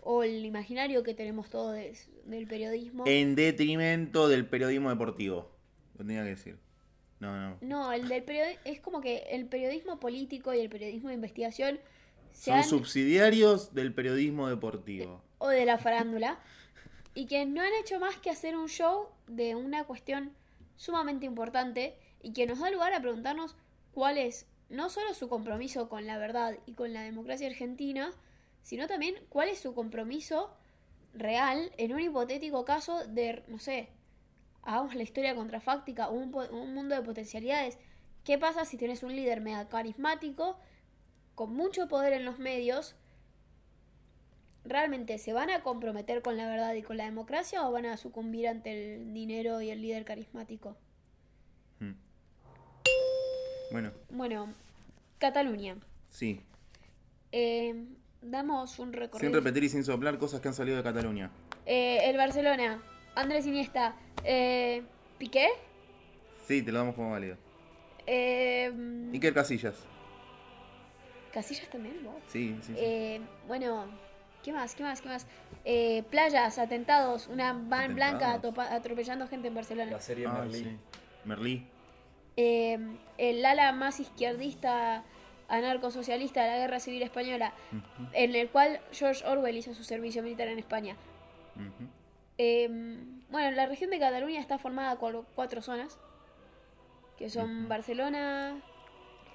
o 0.00 0.22
el 0.24 0.44
imaginario 0.44 1.02
que 1.02 1.14
tenemos 1.14 1.48
todos 1.48 1.74
de- 1.74 1.96
del 2.26 2.46
periodismo. 2.46 3.04
en 3.06 3.34
detrimento 3.34 4.28
del 4.28 4.44
periodismo 4.46 4.90
deportivo. 4.90 5.50
Lo 5.98 6.04
tenía 6.04 6.22
que 6.24 6.30
decir. 6.30 6.56
No, 7.20 7.36
no. 7.50 7.56
No, 7.60 7.92
el 7.92 8.08
del 8.08 8.22
periodismo 8.22 8.60
es 8.64 8.80
como 8.80 9.00
que 9.00 9.18
el 9.30 9.46
periodismo 9.46 9.98
político 10.00 10.52
y 10.52 10.60
el 10.60 10.68
periodismo 10.68 11.08
de 11.08 11.14
investigación 11.14 11.78
se 12.32 12.50
Son 12.50 12.54
han 12.54 12.64
subsidiarios 12.64 13.72
del 13.74 13.94
periodismo 13.94 14.48
deportivo. 14.48 15.22
o 15.38 15.48
de 15.48 15.64
la 15.64 15.78
farándula 15.78 16.38
y 17.14 17.26
que 17.26 17.46
no 17.46 17.62
han 17.62 17.72
hecho 17.80 18.00
más 18.00 18.16
que 18.16 18.30
hacer 18.30 18.56
un 18.56 18.68
show 18.68 19.08
de 19.28 19.54
una 19.54 19.84
cuestión 19.84 20.32
sumamente 20.76 21.26
importante 21.26 21.96
y 22.22 22.32
que 22.32 22.46
nos 22.46 22.58
da 22.58 22.70
lugar 22.70 22.92
a 22.92 23.00
preguntarnos 23.00 23.54
cuál 23.92 24.18
es 24.18 24.46
no 24.68 24.90
solo 24.90 25.14
su 25.14 25.28
compromiso 25.28 25.88
con 25.88 26.06
la 26.06 26.18
verdad 26.18 26.58
y 26.66 26.72
con 26.72 26.92
la 26.92 27.02
democracia 27.02 27.46
argentina, 27.46 28.10
sino 28.62 28.88
también 28.88 29.14
cuál 29.28 29.48
es 29.48 29.58
su 29.60 29.74
compromiso 29.74 30.50
real 31.12 31.70
en 31.76 31.92
un 31.92 32.00
hipotético 32.00 32.64
caso 32.64 33.06
de, 33.06 33.44
no 33.46 33.58
sé, 33.60 33.88
hagamos 34.64 34.94
la 34.94 35.02
historia 35.02 35.34
contrafáctica, 35.34 36.08
un, 36.08 36.34
un 36.34 36.74
mundo 36.74 36.94
de 36.94 37.02
potencialidades. 37.02 37.78
¿Qué 38.24 38.38
pasa 38.38 38.64
si 38.64 38.76
tenés 38.76 39.02
un 39.02 39.14
líder 39.14 39.40
mega 39.40 39.68
carismático, 39.68 40.58
con 41.34 41.54
mucho 41.54 41.88
poder 41.88 42.12
en 42.14 42.24
los 42.24 42.38
medios, 42.38 42.96
¿realmente 44.64 45.18
se 45.18 45.32
van 45.32 45.50
a 45.50 45.62
comprometer 45.62 46.22
con 46.22 46.36
la 46.36 46.46
verdad 46.48 46.72
y 46.74 46.82
con 46.82 46.96
la 46.96 47.04
democracia 47.04 47.68
o 47.68 47.72
van 47.72 47.86
a 47.86 47.96
sucumbir 47.96 48.48
ante 48.48 48.94
el 48.96 49.12
dinero 49.12 49.60
y 49.60 49.70
el 49.70 49.82
líder 49.82 50.04
carismático? 50.04 50.76
Mm. 51.80 51.92
Bueno, 53.72 53.92
Bueno, 54.10 54.54
Cataluña. 55.18 55.76
sí. 56.08 56.40
Eh, 57.36 57.74
damos 58.22 58.78
un 58.78 58.92
recorrido. 58.92 59.28
Sin 59.28 59.34
repetir 59.34 59.64
y 59.64 59.68
sin 59.68 59.82
soplar 59.82 60.18
cosas 60.18 60.40
que 60.40 60.46
han 60.46 60.54
salido 60.54 60.76
de 60.76 60.84
Cataluña. 60.84 61.32
Eh, 61.66 62.08
el 62.08 62.16
Barcelona, 62.16 62.80
Andrés 63.14 63.46
Iniesta, 63.46 63.94
eh, 64.24 64.82
Piqué, 65.18 65.48
Sí, 66.46 66.62
te 66.62 66.70
lo 66.72 66.78
damos 66.80 66.94
como 66.94 67.12
válido. 67.12 67.36
eh, 68.06 68.70
Iker 69.12 69.32
Casillas. 69.32 69.74
Casillas 71.32 71.68
también, 71.70 72.02
wow. 72.04 72.14
Sí, 72.28 72.54
sí, 72.62 72.66
sí. 72.68 72.74
Eh, 72.76 73.20
bueno, 73.48 73.86
¿qué 74.42 74.52
más? 74.52 74.74
¿Qué 74.74 74.82
más? 74.82 75.00
¿Qué 75.00 75.08
más? 75.08 75.26
Eh, 75.64 76.02
playas, 76.10 76.58
atentados, 76.58 77.28
una 77.28 77.52
van 77.54 77.94
blanca 77.94 78.34
atopa- 78.40 78.70
atropellando 78.70 79.26
gente 79.26 79.48
en 79.48 79.54
Barcelona. 79.54 79.90
La 79.90 80.00
serie 80.00 80.26
Ah, 80.26 80.32
Merlí. 80.42 80.58
sí. 80.64 80.76
Merlí. 81.24 81.66
Eh, 82.36 82.78
el 83.18 83.44
ala 83.44 83.72
más 83.72 84.00
izquierdista 84.00 85.02
anarcosocialista 85.48 86.42
de 86.42 86.48
la 86.50 86.56
Guerra 86.58 86.80
Civil 86.80 87.02
Española, 87.02 87.52
Ujú, 87.72 88.08
en 88.12 88.34
el 88.34 88.48
cual 88.50 88.80
George 88.92 89.24
Orwell 89.26 89.56
hizo 89.56 89.72
su 89.74 89.84
servicio 89.84 90.22
militar 90.22 90.48
en 90.48 90.58
España. 90.58 90.96
ujú. 91.56 91.88
Eh, 92.38 92.68
bueno, 93.30 93.50
la 93.52 93.66
región 93.66 93.90
de 93.90 93.98
Cataluña 93.98 94.40
está 94.40 94.58
formada 94.58 94.98
por 94.98 95.24
cuatro 95.34 95.62
zonas, 95.62 95.98
que 97.18 97.30
son. 97.30 97.68
Barcelona, 97.68 98.56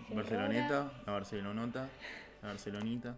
Barceloneta, 0.09 0.91
la 1.05 1.13
Barcelonota, 1.13 1.89
la 2.41 2.47
Barcelonita. 2.49 3.15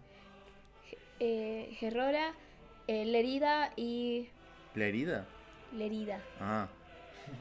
eh, 1.20 1.74
Gerrora, 1.78 2.32
eh, 2.88 3.04
Lerida 3.04 3.72
y 3.76 4.28
¿La 4.74 4.86
herida? 4.86 5.26
Lerida. 5.72 6.20
Ah, 6.40 6.66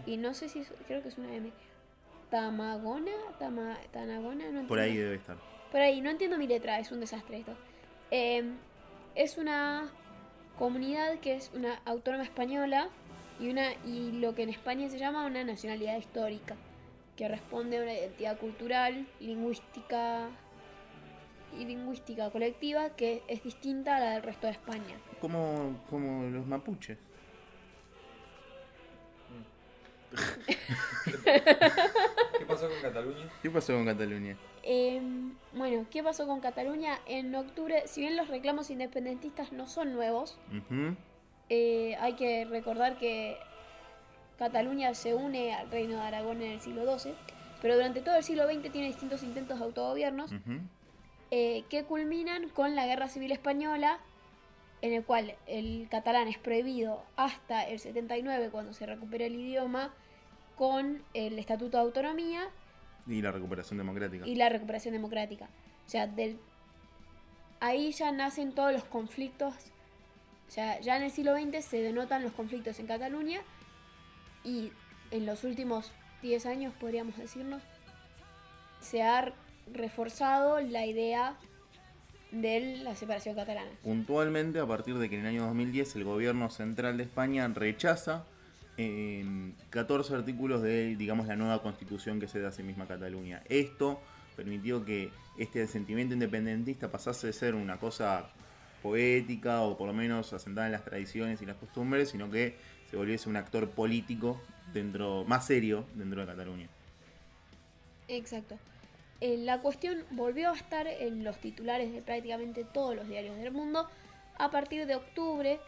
Y 0.05 0.17
no 0.17 0.33
sé 0.35 0.47
si 0.49 0.59
es- 0.59 0.71
creo 0.87 1.01
que 1.01 1.07
es 1.09 1.17
una 1.17 1.33
M. 1.33 1.51
Tamagona, 2.29 3.11
Tama, 3.39 3.77
Tanagona, 3.91 4.49
no 4.51 4.67
por 4.67 4.79
ahí 4.79 4.89
entiendo. 4.89 5.09
debe 5.09 5.19
estar. 5.19 5.37
Por 5.71 5.81
ahí, 5.81 5.99
no 6.01 6.09
entiendo 6.11 6.37
mi 6.37 6.47
letra, 6.47 6.79
es 6.79 6.91
un 6.91 6.99
desastre 6.99 7.39
esto. 7.39 7.55
Eh, 8.11 8.43
es 9.15 9.37
una 9.37 9.89
comunidad 10.61 11.19
que 11.21 11.33
es 11.33 11.49
una 11.55 11.81
autónoma 11.85 12.23
española 12.23 12.89
y, 13.39 13.49
una, 13.49 13.73
y 13.83 14.11
lo 14.11 14.35
que 14.35 14.43
en 14.43 14.49
España 14.49 14.87
se 14.91 14.99
llama 14.99 15.25
una 15.25 15.43
nacionalidad 15.43 15.97
histórica, 15.97 16.55
que 17.17 17.27
responde 17.27 17.79
a 17.79 17.81
una 17.81 17.95
identidad 17.95 18.37
cultural, 18.37 19.07
lingüística 19.19 20.29
y 21.59 21.65
lingüística 21.65 22.29
colectiva 22.29 22.91
que 22.91 23.23
es 23.27 23.43
distinta 23.43 23.97
a 23.97 24.01
la 24.01 24.11
del 24.11 24.21
resto 24.21 24.45
de 24.45 24.53
España. 24.53 24.97
Como, 25.19 25.81
como 25.89 26.29
los 26.29 26.45
mapuches. 26.45 26.99
¿Qué 32.61 32.67
pasó 32.67 32.73
con 32.73 32.91
Cataluña? 32.91 33.29
¿Qué 33.41 33.49
pasó 33.49 33.73
con 33.73 33.85
Cataluña? 33.85 34.37
Eh, 34.61 35.01
bueno, 35.53 35.85
¿qué 35.89 36.03
pasó 36.03 36.27
con 36.27 36.41
Cataluña? 36.41 36.99
En 37.07 37.33
octubre, 37.33 37.83
si 37.87 38.01
bien 38.01 38.15
los 38.15 38.27
reclamos 38.27 38.69
independentistas 38.69 39.51
no 39.51 39.67
son 39.67 39.93
nuevos, 39.93 40.37
Eh, 41.53 41.97
hay 41.99 42.13
que 42.13 42.45
recordar 42.45 42.97
que 42.97 43.35
Cataluña 44.37 44.93
se 44.93 45.15
une 45.15 45.53
al 45.53 45.69
Reino 45.69 45.97
de 45.97 46.01
Aragón 46.01 46.41
en 46.41 46.51
el 46.51 46.61
siglo 46.61 46.97
XII, 46.97 47.13
pero 47.61 47.75
durante 47.75 47.99
todo 47.99 48.15
el 48.15 48.23
siglo 48.23 48.45
XX 48.45 48.71
tiene 48.71 48.87
distintos 48.87 49.21
intentos 49.23 49.59
de 49.59 49.65
autogobiernos 49.65 50.31
eh, 51.31 51.63
que 51.69 51.83
culminan 51.83 52.47
con 52.49 52.75
la 52.75 52.85
Guerra 52.85 53.09
Civil 53.09 53.31
Española, 53.33 53.99
en 54.81 54.93
el 54.93 55.03
cual 55.03 55.35
el 55.45 55.87
catalán 55.89 56.27
es 56.29 56.37
prohibido 56.37 57.03
hasta 57.17 57.67
el 57.67 57.79
79 57.79 58.49
cuando 58.49 58.71
se 58.73 58.85
recupera 58.85 59.25
el 59.25 59.35
idioma 59.35 59.93
con 60.61 61.01
el 61.15 61.39
Estatuto 61.39 61.77
de 61.77 61.83
Autonomía 61.83 62.47
Y 63.07 63.19
la 63.23 63.31
recuperación 63.31 63.79
democrática. 63.79 64.27
y 64.27 64.35
la 64.35 64.47
recuperación 64.47 64.93
democrática. 64.93 65.49
O 65.87 65.89
sea, 65.89 66.05
del... 66.05 66.37
ahí 67.59 67.91
ya 67.91 68.11
nacen 68.11 68.53
todos 68.53 68.71
los 68.71 68.83
conflictos. 68.83 69.55
O 70.47 70.51
sea, 70.51 70.79
ya 70.79 70.97
en 70.97 71.01
el 71.01 71.09
siglo 71.09 71.33
XX 71.35 71.65
se 71.65 71.81
denotan 71.81 72.21
los 72.21 72.33
conflictos 72.33 72.79
en 72.79 72.85
Cataluña 72.85 73.41
y 74.43 74.71
en 75.09 75.25
los 75.25 75.43
últimos 75.45 75.93
10 76.21 76.45
años, 76.45 76.75
podríamos 76.79 77.17
decirnos, 77.17 77.63
se 78.81 79.01
ha 79.01 79.33
reforzado 79.73 80.61
la 80.61 80.85
idea 80.85 81.37
de 82.29 82.77
la 82.83 82.93
separación 82.95 83.33
catalana. 83.33 83.71
Puntualmente, 83.81 84.59
a 84.59 84.67
partir 84.67 84.99
de 84.99 85.09
que 85.09 85.15
en 85.15 85.21
el 85.21 85.27
año 85.27 85.45
2010 85.47 85.95
el 85.95 86.03
gobierno 86.03 86.51
central 86.51 86.97
de 86.97 87.03
España 87.05 87.47
rechaza 87.47 88.27
eh, 88.81 89.53
14 89.69 90.15
artículos 90.15 90.61
de, 90.61 90.95
digamos, 90.95 91.27
la 91.27 91.35
nueva 91.35 91.61
constitución 91.61 92.19
que 92.19 92.27
se 92.27 92.39
da 92.39 92.49
a 92.49 92.51
sí 92.51 92.63
misma 92.63 92.87
Cataluña. 92.87 93.43
Esto 93.49 94.01
permitió 94.35 94.83
que 94.85 95.11
este 95.37 95.65
sentimiento 95.67 96.13
independentista 96.13 96.91
pasase 96.91 97.27
de 97.27 97.33
ser 97.33 97.55
una 97.55 97.77
cosa 97.77 98.29
poética 98.81 99.61
o 99.61 99.77
por 99.77 99.87
lo 99.87 99.93
menos 99.93 100.33
asentada 100.33 100.67
en 100.67 100.73
las 100.73 100.83
tradiciones 100.83 101.41
y 101.41 101.45
las 101.45 101.57
costumbres, 101.57 102.09
sino 102.09 102.29
que 102.29 102.57
se 102.89 102.97
volviese 102.97 103.29
un 103.29 103.37
actor 103.37 103.69
político 103.69 104.41
dentro 104.73 105.23
más 105.25 105.45
serio 105.45 105.85
dentro 105.95 106.21
de 106.21 106.27
Cataluña. 106.27 106.67
Exacto. 108.07 108.57
Eh, 109.21 109.37
la 109.37 109.61
cuestión 109.61 110.03
volvió 110.11 110.49
a 110.49 110.53
estar 110.53 110.87
en 110.87 111.23
los 111.23 111.37
titulares 111.37 111.93
de 111.93 112.01
prácticamente 112.01 112.63
todos 112.63 112.95
los 112.95 113.07
diarios 113.07 113.37
del 113.37 113.51
mundo 113.51 113.87
a 114.37 114.49
partir 114.49 114.87
de 114.87 114.95
octubre, 114.95 115.59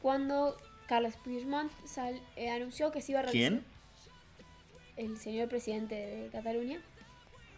cuando 0.00 0.56
Carles 0.86 1.16
Puigdemont 1.16 1.70
sal- 1.84 2.20
eh, 2.36 2.50
anunció 2.50 2.90
que 2.92 3.00
se 3.00 3.12
iba 3.12 3.20
a 3.20 3.24
realizar... 3.24 3.52
¿Quién? 3.60 3.64
El 4.96 5.16
señor 5.18 5.48
presidente 5.48 5.94
de 5.94 6.28
Cataluña. 6.30 6.80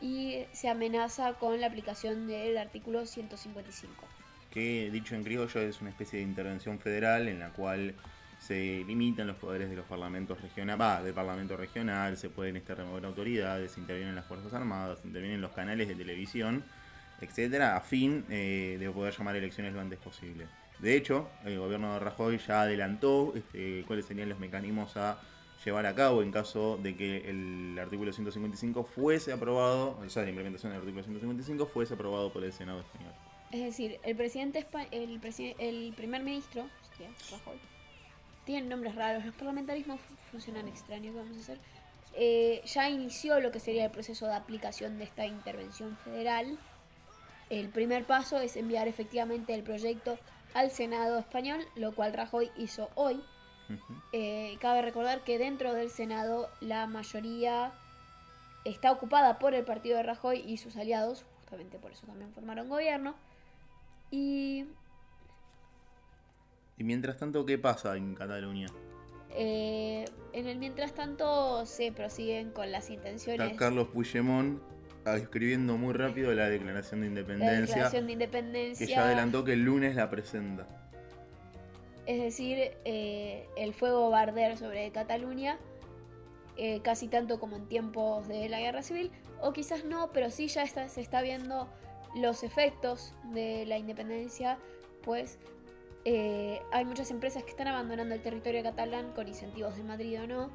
y 0.00 0.44
se 0.52 0.68
amenaza 0.68 1.34
con 1.34 1.60
la 1.60 1.68
aplicación 1.68 2.26
del 2.26 2.56
artículo 2.58 3.04
155. 3.06 4.04
que 4.50 4.88
dicho 4.92 5.16
en 5.16 5.24
criollo 5.24 5.60
es 5.60 5.80
una 5.80 5.90
especie 5.90 6.20
de 6.20 6.24
intervención 6.24 6.78
federal 6.78 7.26
en 7.26 7.40
la 7.40 7.50
cual 7.50 7.94
se 8.46 8.84
limitan 8.86 9.26
los 9.26 9.36
poderes 9.36 9.70
de 9.70 9.76
los 9.76 9.86
parlamentos 9.86 10.40
regionales, 10.40 10.80
va, 10.80 11.02
del 11.02 11.14
parlamento 11.14 11.56
regional, 11.56 12.16
se 12.16 12.28
pueden 12.28 12.56
este, 12.56 12.74
remover 12.74 13.06
autoridades, 13.06 13.78
intervienen 13.78 14.14
las 14.14 14.26
Fuerzas 14.26 14.52
Armadas, 14.52 14.98
intervienen 15.04 15.40
los 15.40 15.52
canales 15.52 15.88
de 15.88 15.94
televisión, 15.94 16.62
etcétera, 17.20 17.76
a 17.76 17.80
fin 17.80 18.24
eh, 18.28 18.76
de 18.78 18.90
poder 18.90 19.14
llamar 19.16 19.36
elecciones 19.36 19.72
lo 19.72 19.80
antes 19.80 19.98
posible. 19.98 20.46
De 20.78 20.94
hecho, 20.96 21.30
el 21.44 21.58
gobierno 21.58 21.94
de 21.94 22.00
Rajoy 22.00 22.38
ya 22.38 22.62
adelantó 22.62 23.32
este, 23.34 23.84
cuáles 23.86 24.04
serían 24.04 24.28
los 24.28 24.38
mecanismos 24.38 24.96
a 24.96 25.18
llevar 25.64 25.86
a 25.86 25.94
cabo 25.94 26.22
en 26.22 26.30
caso 26.30 26.78
de 26.82 26.94
que 26.94 27.30
el 27.30 27.78
artículo 27.80 28.12
155 28.12 28.84
fuese 28.84 29.32
aprobado, 29.32 29.98
o 30.04 30.08
sea, 30.10 30.22
la 30.24 30.28
implementación 30.28 30.72
del 30.72 30.80
artículo 30.80 31.02
155 31.02 31.64
fuese 31.66 31.94
aprobado 31.94 32.30
por 32.30 32.44
el 32.44 32.52
Senado 32.52 32.80
español. 32.80 33.12
Es 33.52 33.62
decir, 33.62 33.98
el 34.02 34.16
presidente, 34.16 34.66
el, 34.90 35.20
presi- 35.20 35.54
el 35.58 35.94
primer 35.96 36.22
ministro, 36.22 36.66
Rajoy, 37.30 37.56
tienen 38.44 38.68
nombres 38.68 38.94
raros, 38.94 39.24
los 39.24 39.34
parlamentarismos 39.34 40.00
fu- 40.00 40.14
funcionan 40.30 40.68
extraños, 40.68 41.14
¿qué 41.14 41.20
vamos 41.20 41.36
a 41.36 41.40
hacer? 41.40 41.58
Eh, 42.14 42.62
ya 42.66 42.88
inició 42.88 43.40
lo 43.40 43.50
que 43.50 43.58
sería 43.60 43.84
el 43.86 43.90
proceso 43.90 44.26
de 44.26 44.34
aplicación 44.34 44.98
de 44.98 45.04
esta 45.04 45.26
intervención 45.26 45.96
federal. 45.96 46.58
El 47.50 47.68
primer 47.68 48.04
paso 48.04 48.38
es 48.38 48.56
enviar 48.56 48.86
efectivamente 48.88 49.54
el 49.54 49.62
proyecto 49.62 50.18
al 50.54 50.70
Senado 50.70 51.18
español, 51.18 51.60
lo 51.74 51.92
cual 51.94 52.12
Rajoy 52.12 52.50
hizo 52.56 52.88
hoy. 52.94 53.20
Eh, 54.12 54.56
cabe 54.60 54.82
recordar 54.82 55.24
que 55.24 55.38
dentro 55.38 55.72
del 55.74 55.90
Senado 55.90 56.50
la 56.60 56.86
mayoría 56.86 57.72
está 58.64 58.92
ocupada 58.92 59.38
por 59.38 59.54
el 59.54 59.64
partido 59.64 59.96
de 59.96 60.02
Rajoy 60.04 60.38
y 60.46 60.58
sus 60.58 60.76
aliados, 60.76 61.24
justamente 61.40 61.78
por 61.78 61.90
eso 61.92 62.06
también 62.06 62.32
formaron 62.32 62.68
gobierno. 62.68 63.14
Y 64.10 64.53
Y 66.84 66.86
mientras 66.86 67.16
tanto, 67.16 67.46
¿qué 67.46 67.56
pasa 67.56 67.96
en 67.96 68.14
Cataluña? 68.14 68.66
eh, 69.36 70.04
en 70.34 70.46
el 70.46 70.58
mientras 70.58 70.92
tanto 70.92 71.64
se 71.64 71.90
prosiguen 71.92 72.50
con 72.50 72.70
las 72.70 72.90
intenciones. 72.90 73.40
Está 73.46 73.56
Carlos 73.58 73.88
Puigdemont 73.88 74.60
ah, 75.06 75.16
escribiendo 75.16 75.78
muy 75.78 75.94
rápido 75.94 76.32
la 76.34 76.50
declaración 76.50 77.00
de 77.00 77.06
la 77.06 77.08
independencia, 77.08 77.60
declaración 77.62 78.02
de 78.02 78.06
que 78.08 78.12
independencia. 78.12 78.86
ya 78.86 79.04
adelantó 79.06 79.44
que 79.44 79.54
el 79.54 79.64
lunes 79.64 79.96
la 79.96 80.10
presenta. 80.10 80.66
Es 82.04 82.20
decir, 82.20 82.76
eh, 82.84 83.48
el 83.56 83.72
fuego 83.72 84.10
va 84.10 84.18
a 84.18 84.22
arder 84.24 84.58
sobre 84.58 84.90
Cataluña, 84.92 85.58
eh, 86.58 86.80
casi 86.82 87.08
tanto 87.08 87.40
como 87.40 87.56
en 87.56 87.66
tiempos 87.66 88.28
de 88.28 88.50
la 88.50 88.60
guerra 88.60 88.82
civil, 88.82 89.10
o 89.40 89.54
quizás 89.54 89.86
no, 89.86 90.12
pero 90.12 90.28
sí 90.30 90.48
ya 90.48 90.62
está- 90.62 90.90
se 90.90 91.00
está 91.00 91.22
viendo 91.22 91.66
los 92.14 92.42
efectos 92.44 93.14
de 93.32 93.64
la 93.66 93.78
independencia, 93.78 94.58
pues 95.02 95.38
eh, 96.04 96.60
hay 96.70 96.84
muchas 96.84 97.10
empresas 97.10 97.44
que 97.44 97.50
están 97.50 97.68
abandonando 97.68 98.14
el 98.14 98.20
territorio 98.20 98.62
catalán 98.62 99.12
con 99.12 99.26
incentivos 99.26 99.76
de 99.76 99.84
Madrid 99.84 100.20
o 100.22 100.26
no, 100.26 100.50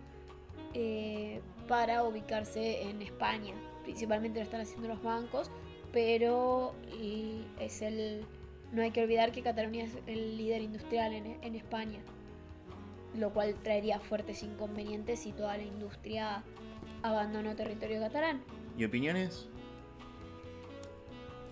eh, 0.73 1.41
para 1.67 2.03
ubicarse 2.03 2.83
en 2.83 3.01
España. 3.01 3.55
Principalmente 3.83 4.39
lo 4.39 4.43
están 4.43 4.61
haciendo 4.61 4.87
los 4.87 5.01
bancos, 5.01 5.49
pero 5.91 6.75
y 7.01 7.45
es 7.59 7.81
el 7.81 8.25
no 8.71 8.83
hay 8.83 8.91
que 8.91 9.01
olvidar 9.01 9.31
que 9.31 9.41
Cataluña 9.41 9.85
es 9.85 9.97
el 10.05 10.37
líder 10.37 10.61
industrial 10.61 11.13
en, 11.13 11.43
en 11.43 11.55
España, 11.55 11.99
lo 13.15 13.31
cual 13.33 13.55
traería 13.63 13.99
fuertes 13.99 14.43
inconvenientes 14.43 15.21
si 15.21 15.31
toda 15.31 15.57
la 15.57 15.63
industria 15.63 16.43
abandonó 17.01 17.55
territorio 17.55 17.99
catalán. 17.99 18.43
¿Y 18.77 18.85
opiniones? 18.85 19.47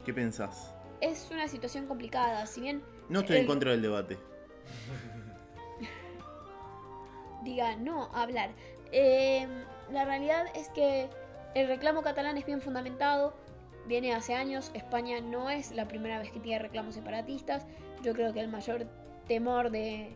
¿Qué 0.05 0.13
pensás? 0.13 0.75
Es 1.01 1.29
una 1.31 1.47
situación 1.47 1.87
complicada, 1.87 2.45
si 2.45 2.61
bien 2.61 2.83
No 3.09 3.19
estoy 3.21 3.37
en 3.37 3.41
El- 3.43 3.47
contra 3.47 3.71
del 3.71 3.81
debate. 3.81 4.17
diga 7.43 7.75
no 7.75 8.09
hablar. 8.13 8.49
Eh, 8.91 9.47
la 9.91 10.05
realidad 10.05 10.45
es 10.55 10.69
que 10.69 11.09
el 11.55 11.67
reclamo 11.67 12.01
catalán 12.01 12.37
es 12.37 12.45
bien 12.45 12.61
fundamentado, 12.61 13.33
viene 13.87 14.13
hace 14.13 14.33
años, 14.33 14.71
España 14.73 15.21
no 15.21 15.49
es 15.49 15.71
la 15.71 15.87
primera 15.87 16.19
vez 16.19 16.31
que 16.31 16.39
tiene 16.39 16.59
reclamos 16.59 16.95
separatistas, 16.95 17.65
yo 18.03 18.13
creo 18.13 18.33
que 18.33 18.41
el 18.41 18.49
mayor 18.49 18.85
temor 19.27 19.71
de, 19.71 20.15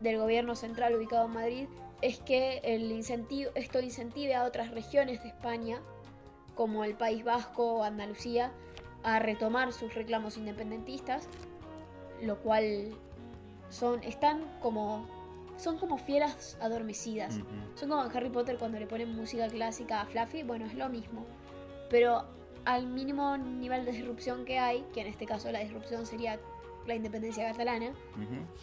del 0.00 0.18
gobierno 0.18 0.54
central 0.54 0.94
ubicado 0.94 1.26
en 1.26 1.32
Madrid 1.32 1.68
es 2.02 2.18
que 2.20 2.58
el 2.62 2.92
incentivo, 2.92 3.50
esto 3.54 3.80
incentive 3.80 4.34
a 4.34 4.44
otras 4.44 4.70
regiones 4.70 5.22
de 5.22 5.28
España, 5.30 5.80
como 6.54 6.84
el 6.84 6.94
País 6.94 7.24
Vasco 7.24 7.76
o 7.76 7.82
Andalucía, 7.84 8.52
a 9.02 9.18
retomar 9.18 9.72
sus 9.72 9.94
reclamos 9.94 10.36
independentistas, 10.36 11.28
lo 12.22 12.38
cual 12.38 12.94
son, 13.68 14.02
están 14.02 14.42
como, 14.60 15.06
son 15.56 15.78
como 15.78 15.98
fieras 15.98 16.56
adormecidas. 16.60 17.40
Son 17.74 17.88
como 17.88 18.04
en 18.04 18.16
Harry 18.16 18.30
Potter 18.30 18.56
cuando 18.58 18.78
le 18.78 18.86
ponen 18.86 19.14
música 19.14 19.48
clásica 19.48 20.02
a 20.02 20.06
Fluffy, 20.06 20.42
bueno, 20.42 20.66
es 20.66 20.74
lo 20.74 20.88
mismo. 20.88 21.26
Pero 21.90 22.24
al 22.64 22.86
mínimo 22.86 23.36
nivel 23.36 23.84
de 23.84 23.92
disrupción 23.92 24.44
que 24.44 24.58
hay, 24.58 24.84
que 24.92 25.00
en 25.00 25.06
este 25.06 25.24
caso 25.24 25.50
la 25.52 25.60
disrupción 25.60 26.04
sería 26.04 26.38
la 26.86 26.94
independencia 26.94 27.48
catalana, 27.48 27.92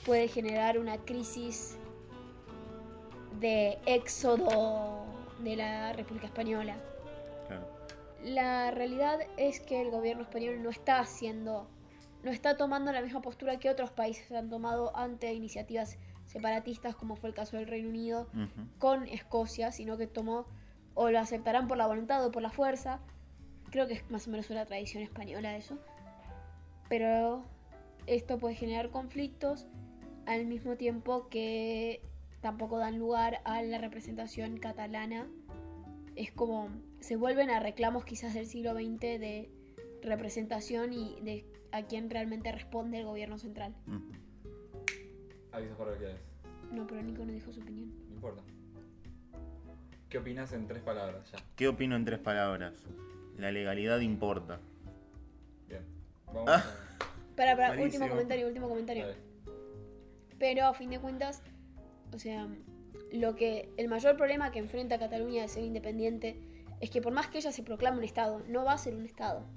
puede 0.06 0.28
generar 0.28 0.78
una 0.80 0.98
crisis 0.98 1.78
de 3.40 3.78
éxodo 3.86 5.04
de 5.40 5.56
la 5.56 5.94
República 5.94 6.28
Española. 6.28 6.76
Claro. 7.48 7.66
La 8.24 8.72
realidad 8.72 9.20
es 9.36 9.60
que 9.60 9.82
el 9.82 9.92
gobierno 9.92 10.24
español 10.24 10.64
no 10.64 10.70
está 10.70 11.00
haciendo, 11.00 11.68
no 12.24 12.32
está 12.32 12.56
tomando 12.58 12.92
la 12.92 13.02
misma 13.02 13.22
postura 13.22 13.60
que 13.60 13.70
otros 13.70 13.92
países 13.92 14.32
han 14.32 14.50
tomado 14.50 14.96
ante 14.96 15.34
iniciativas 15.34 15.98
separatistas, 16.26 16.96
como 16.96 17.16
fue 17.16 17.30
el 17.30 17.36
caso 17.36 17.58
del 17.58 17.68
Reino 17.68 17.90
Unido, 17.90 18.28
con 18.80 19.08
Escocia, 19.08 19.72
sino 19.72 19.98
que 19.98 20.08
tomó 20.08 20.46
o 20.96 21.10
lo 21.10 21.20
aceptarán 21.20 21.68
por 21.68 21.78
la 21.78 21.88
voluntad 21.88 22.26
o 22.26 22.32
por 22.32 22.42
la 22.42 22.50
fuerza. 22.50 23.00
Creo 23.72 23.88
que 23.88 23.96
es 23.96 24.10
más 24.10 24.28
o 24.28 24.32
menos 24.32 24.50
una 24.50 24.66
tradición 24.66 25.04
española 25.04 25.58
eso. 25.58 25.78
Pero 26.88 27.44
esto 28.08 28.38
puede 28.38 28.56
generar 28.56 28.90
conflictos 28.90 29.66
al 30.26 30.46
mismo 30.46 30.78
tiempo 30.78 31.28
que 31.30 32.02
tampoco 32.42 32.78
dan 32.78 33.00
lugar 33.00 33.42
a 33.44 33.62
la 33.64 33.80
representación 33.80 34.58
catalana. 34.58 35.28
Es 36.16 36.32
como 36.32 36.70
se 37.00 37.16
vuelven 37.18 37.50
a 37.50 37.60
reclamos 37.60 38.06
quizás 38.06 38.34
del 38.34 38.46
siglo 38.46 38.74
XX 38.74 39.00
de 39.00 39.50
representación 40.02 40.94
y 40.94 41.20
de 41.22 41.46
a 41.74 41.82
quién 41.88 42.10
realmente 42.10 42.52
responde 42.52 43.00
el 43.00 43.06
gobierno 43.06 43.38
central. 43.38 43.74
Ujú. 43.88 44.12
Aviso 45.52 45.76
parroquiales. 45.76 46.20
No, 46.72 46.86
pero 46.88 47.02
Nico 47.02 47.26
no 47.26 47.32
dijo 47.32 47.52
su 47.52 47.62
opinión. 47.62 47.92
No 48.08 48.14
importa. 48.16 48.42
¿Qué 50.08 50.20
opinas 50.20 50.54
en 50.54 50.68
tres 50.68 50.84
palabras 50.84 51.30
ya? 51.32 51.40
¿Qué 51.56 51.68
opino 51.68 51.96
en 51.96 52.06
tres 52.06 52.20
palabras? 52.20 52.74
La 53.38 53.52
legalidad 53.52 54.00
importa. 54.00 54.60
Bien. 55.68 55.84
Vamos 56.28 56.44
Ah. 56.48 56.58
a... 56.58 57.36
Para, 57.36 57.56
para, 57.56 57.70
Malísimo. 57.70 57.86
último 58.06 58.10
comentario, 58.10 58.48
último 58.48 58.70
comentario. 58.70 59.06
Pero 60.38 60.66
a 60.68 60.74
fin 60.76 60.92
de 60.92 61.00
cuentas, 61.00 61.42
o 62.14 62.20
sea, 62.20 62.48
lo 63.12 63.36
que 63.36 63.70
el 63.78 63.88
mayor 63.88 64.16
problema 64.18 64.52
que 64.52 64.60
enfrenta 64.60 65.00
Cataluña 65.00 65.42
de 65.42 65.48
ser 65.48 65.64
independiente 65.64 66.38
es 66.80 66.92
que 66.92 67.02
por 67.02 67.12
más 67.12 67.28
que 67.28 67.40
ella 67.40 67.52
se 67.52 67.64
proclame 67.64 67.98
un 67.98 68.04
estado, 68.04 68.44
no 68.48 68.64
va 68.64 68.74
a 68.74 68.78
ser 68.78 68.94
un 68.94 69.06
estado. 69.06 69.48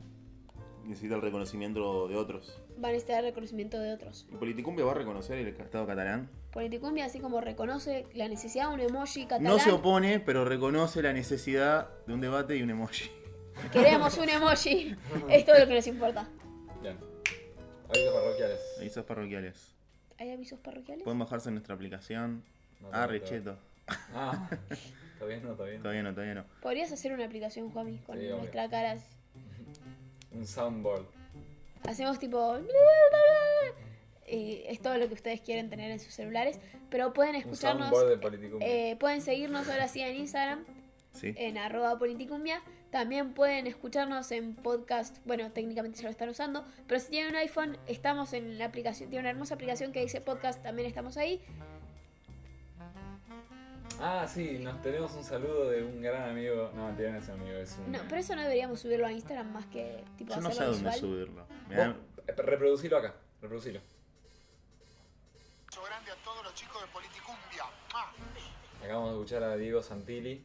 Necesita 0.86 1.16
el 1.16 1.22
reconocimiento 1.22 2.06
de 2.06 2.16
otros. 2.16 2.60
Va 2.82 2.88
a 2.88 2.92
necesitar 2.92 3.24
reconocimiento 3.24 3.78
de 3.80 3.92
otros. 3.92 4.26
¿Y 4.32 4.36
Politicumbia 4.36 4.84
va 4.84 4.92
a 4.92 4.94
reconocer 4.94 5.36
el 5.38 5.48
Estado 5.48 5.86
catalán? 5.86 6.30
Politicumbia, 6.52 7.06
así 7.06 7.18
como 7.18 7.40
reconoce 7.40 8.06
la 8.14 8.28
necesidad 8.28 8.68
de 8.68 8.74
un 8.74 8.80
emoji 8.80 9.24
catalán. 9.24 9.44
No 9.44 9.58
se 9.58 9.72
opone, 9.72 10.20
pero 10.20 10.44
reconoce 10.44 11.02
la 11.02 11.12
necesidad 11.12 11.88
de 12.06 12.14
un 12.14 12.20
debate 12.20 12.56
y 12.56 12.62
un 12.62 12.70
emoji. 12.70 13.10
Queremos 13.72 14.16
un 14.18 14.28
emoji. 14.28 14.94
es 15.28 15.44
todo 15.44 15.58
lo 15.58 15.66
que 15.66 15.74
nos 15.74 15.86
importa. 15.86 16.28
Bien. 16.82 16.96
Avisos 17.88 18.14
parroquiales. 18.14 18.60
Avisos 18.78 19.04
parroquiales. 19.04 19.74
¿Hay 20.18 20.30
avisos 20.30 20.58
parroquiales? 20.60 21.04
Pueden 21.04 21.18
bajarse 21.18 21.48
en 21.48 21.54
nuestra 21.56 21.74
aplicación. 21.74 22.44
No, 22.80 22.88
ah, 22.92 23.06
recheto. 23.06 23.58
Ah, 24.14 24.48
está 25.14 25.26
bien, 25.26 25.42
no, 25.42 25.52
está 25.52 25.64
bien. 25.64 25.82
Todavía 25.82 26.02
no, 26.02 26.12
todavía 26.12 26.34
no. 26.34 26.44
Podrías 26.62 26.92
hacer 26.92 27.12
una 27.12 27.24
aplicación, 27.24 27.70
Juami, 27.70 27.98
con 27.98 28.18
Sí, 28.18 28.26
obvio. 28.26 28.36
nuestra 28.38 28.68
cara. 28.68 28.96
Un 30.36 30.46
soundboard. 30.46 31.06
Hacemos 31.84 32.18
tipo. 32.18 32.58
Y 34.28 34.64
es 34.66 34.80
todo 34.80 34.98
lo 34.98 35.06
que 35.08 35.14
ustedes 35.14 35.40
quieren 35.40 35.70
tener 35.70 35.90
en 35.90 36.00
sus 36.00 36.12
celulares. 36.12 36.58
Pero 36.90 37.12
pueden 37.12 37.36
Un 37.36 37.40
escucharnos. 37.42 37.90
soundboard 37.90 38.38
de 38.38 38.90
eh, 38.90 38.96
pueden 38.96 39.20
seguirnos 39.20 39.68
ahora 39.68 39.88
sí 39.88 40.00
en 40.00 40.16
Instagram, 40.16 40.64
Sí. 41.12 41.32
en 41.36 41.58
arroba 41.58 41.98
politicumbia. 41.98 42.60
También 42.90 43.34
pueden 43.34 43.66
escucharnos 43.66 44.30
en 44.32 44.54
podcast. 44.54 45.18
Bueno, 45.24 45.50
técnicamente 45.52 45.98
ya 45.98 46.04
lo 46.04 46.10
están 46.10 46.28
usando. 46.28 46.64
Pero 46.86 47.00
si 47.00 47.10
tienen 47.10 47.30
un 47.30 47.36
iPhone, 47.36 47.78
estamos 47.86 48.32
en 48.32 48.58
la 48.58 48.66
aplicación. 48.66 49.10
Tiene 49.10 49.20
una 49.22 49.30
hermosa 49.30 49.54
aplicación 49.54 49.92
que 49.92 50.00
dice 50.00 50.20
podcast. 50.20 50.62
También 50.62 50.88
estamos 50.88 51.16
ahí. 51.16 51.40
Ah, 54.00 54.26
sí, 54.28 54.58
nos 54.60 54.80
tenemos 54.82 55.12
un 55.14 55.24
saludo 55.24 55.70
de 55.70 55.82
un 55.82 56.02
gran 56.02 56.30
amigo. 56.30 56.70
No, 56.74 56.86
mentira, 56.86 57.12
no 57.12 57.18
es 57.18 57.28
un 57.28 57.40
amigo, 57.40 57.56
es 57.58 57.76
un. 57.78 57.92
No, 57.92 57.98
pero 58.08 58.16
eso 58.20 58.36
no 58.36 58.42
deberíamos 58.42 58.80
subirlo 58.80 59.06
a 59.06 59.12
Instagram 59.12 59.52
más 59.52 59.66
que 59.66 60.04
tipo 60.18 60.34
Yo 60.34 60.40
no 60.40 60.50
sé 60.52 60.64
dónde 60.64 60.78
visual. 60.78 60.94
subirlo. 61.00 61.46
Vos, 61.68 61.96
eh, 62.26 62.32
reproducilo 62.36 62.96
acá, 62.98 63.14
reproducilo. 63.40 63.80
grande 65.88 66.10
a 66.10 66.16
todos 66.24 66.42
los 66.44 66.54
chicos 66.54 66.80
de 66.82 66.88
Politicumbia. 66.88 67.64
¡Ah! 67.94 68.12
Acabamos 68.82 69.10
de 69.10 69.16
escuchar 69.16 69.42
a 69.42 69.56
Diego 69.56 69.82
Santilli. 69.82 70.44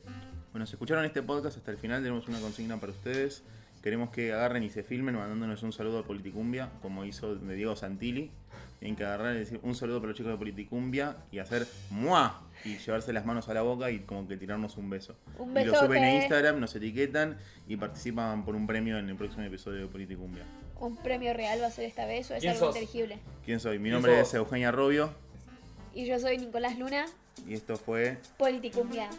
Bueno, 0.51 0.65
si 0.65 0.73
escucharon 0.73 1.05
este 1.05 1.21
podcast 1.21 1.57
hasta 1.57 1.71
el 1.71 1.77
final, 1.77 2.01
tenemos 2.01 2.27
una 2.27 2.39
consigna 2.39 2.77
para 2.79 2.91
ustedes. 2.91 3.43
Queremos 3.81 4.11
que 4.11 4.31
agarren 4.31 4.61
y 4.63 4.69
se 4.69 4.83
filmen 4.83 5.15
mandándonos 5.15 5.63
un 5.63 5.73
saludo 5.73 5.99
a 5.99 6.03
Politicumbia, 6.03 6.69
como 6.81 7.03
hizo 7.03 7.35
de 7.35 7.55
Diego 7.55 7.75
Santilli. 7.75 8.29
Tienen 8.79 8.95
que 8.95 9.03
agarrar 9.03 9.35
y 9.35 9.39
decir 9.39 9.59
un 9.63 9.75
saludo 9.75 9.99
para 9.99 10.09
los 10.09 10.17
chicos 10.17 10.31
de 10.31 10.37
Politicumbia 10.37 11.17
y 11.31 11.39
hacer 11.39 11.67
¡mua! 11.89 12.41
Y 12.63 12.77
llevarse 12.77 13.11
las 13.11 13.25
manos 13.25 13.49
a 13.49 13.53
la 13.55 13.63
boca 13.63 13.89
y 13.89 13.99
como 13.99 14.27
que 14.27 14.37
tirarnos 14.37 14.77
un 14.77 14.89
beso. 14.89 15.15
Un 15.39 15.57
y 15.57 15.65
lo 15.65 15.75
suben 15.75 16.03
a. 16.03 16.15
Instagram, 16.15 16.59
nos 16.59 16.75
etiquetan 16.75 17.37
y 17.67 17.75
participan 17.75 18.45
por 18.45 18.55
un 18.55 18.67
premio 18.67 18.99
en 18.99 19.09
el 19.09 19.15
próximo 19.15 19.43
episodio 19.43 19.81
de 19.81 19.87
Politicumbia. 19.87 20.43
Un 20.79 20.97
premio 20.97 21.33
real 21.33 21.61
va 21.61 21.67
a 21.67 21.71
ser 21.71 21.85
esta 21.85 22.05
vez 22.05 22.29
o 22.31 22.35
es 22.35 22.41
¿Quién 22.41 22.53
algo 22.53 22.67
sos? 22.67 22.75
inteligible. 22.75 23.19
¿Quién 23.45 23.59
soy? 23.59 23.77
Mi 23.77 23.83
¿Quién 23.83 23.93
nombre 23.93 24.19
es 24.19 24.33
Eugenia 24.33 24.71
Robio 24.71 25.11
Y 25.93 26.05
yo 26.05 26.19
soy 26.19 26.37
Nicolás 26.37 26.77
Luna, 26.77 27.05
y 27.47 27.53
esto 27.53 27.77
fue 27.77 28.17
Politicumbia. 28.37 29.09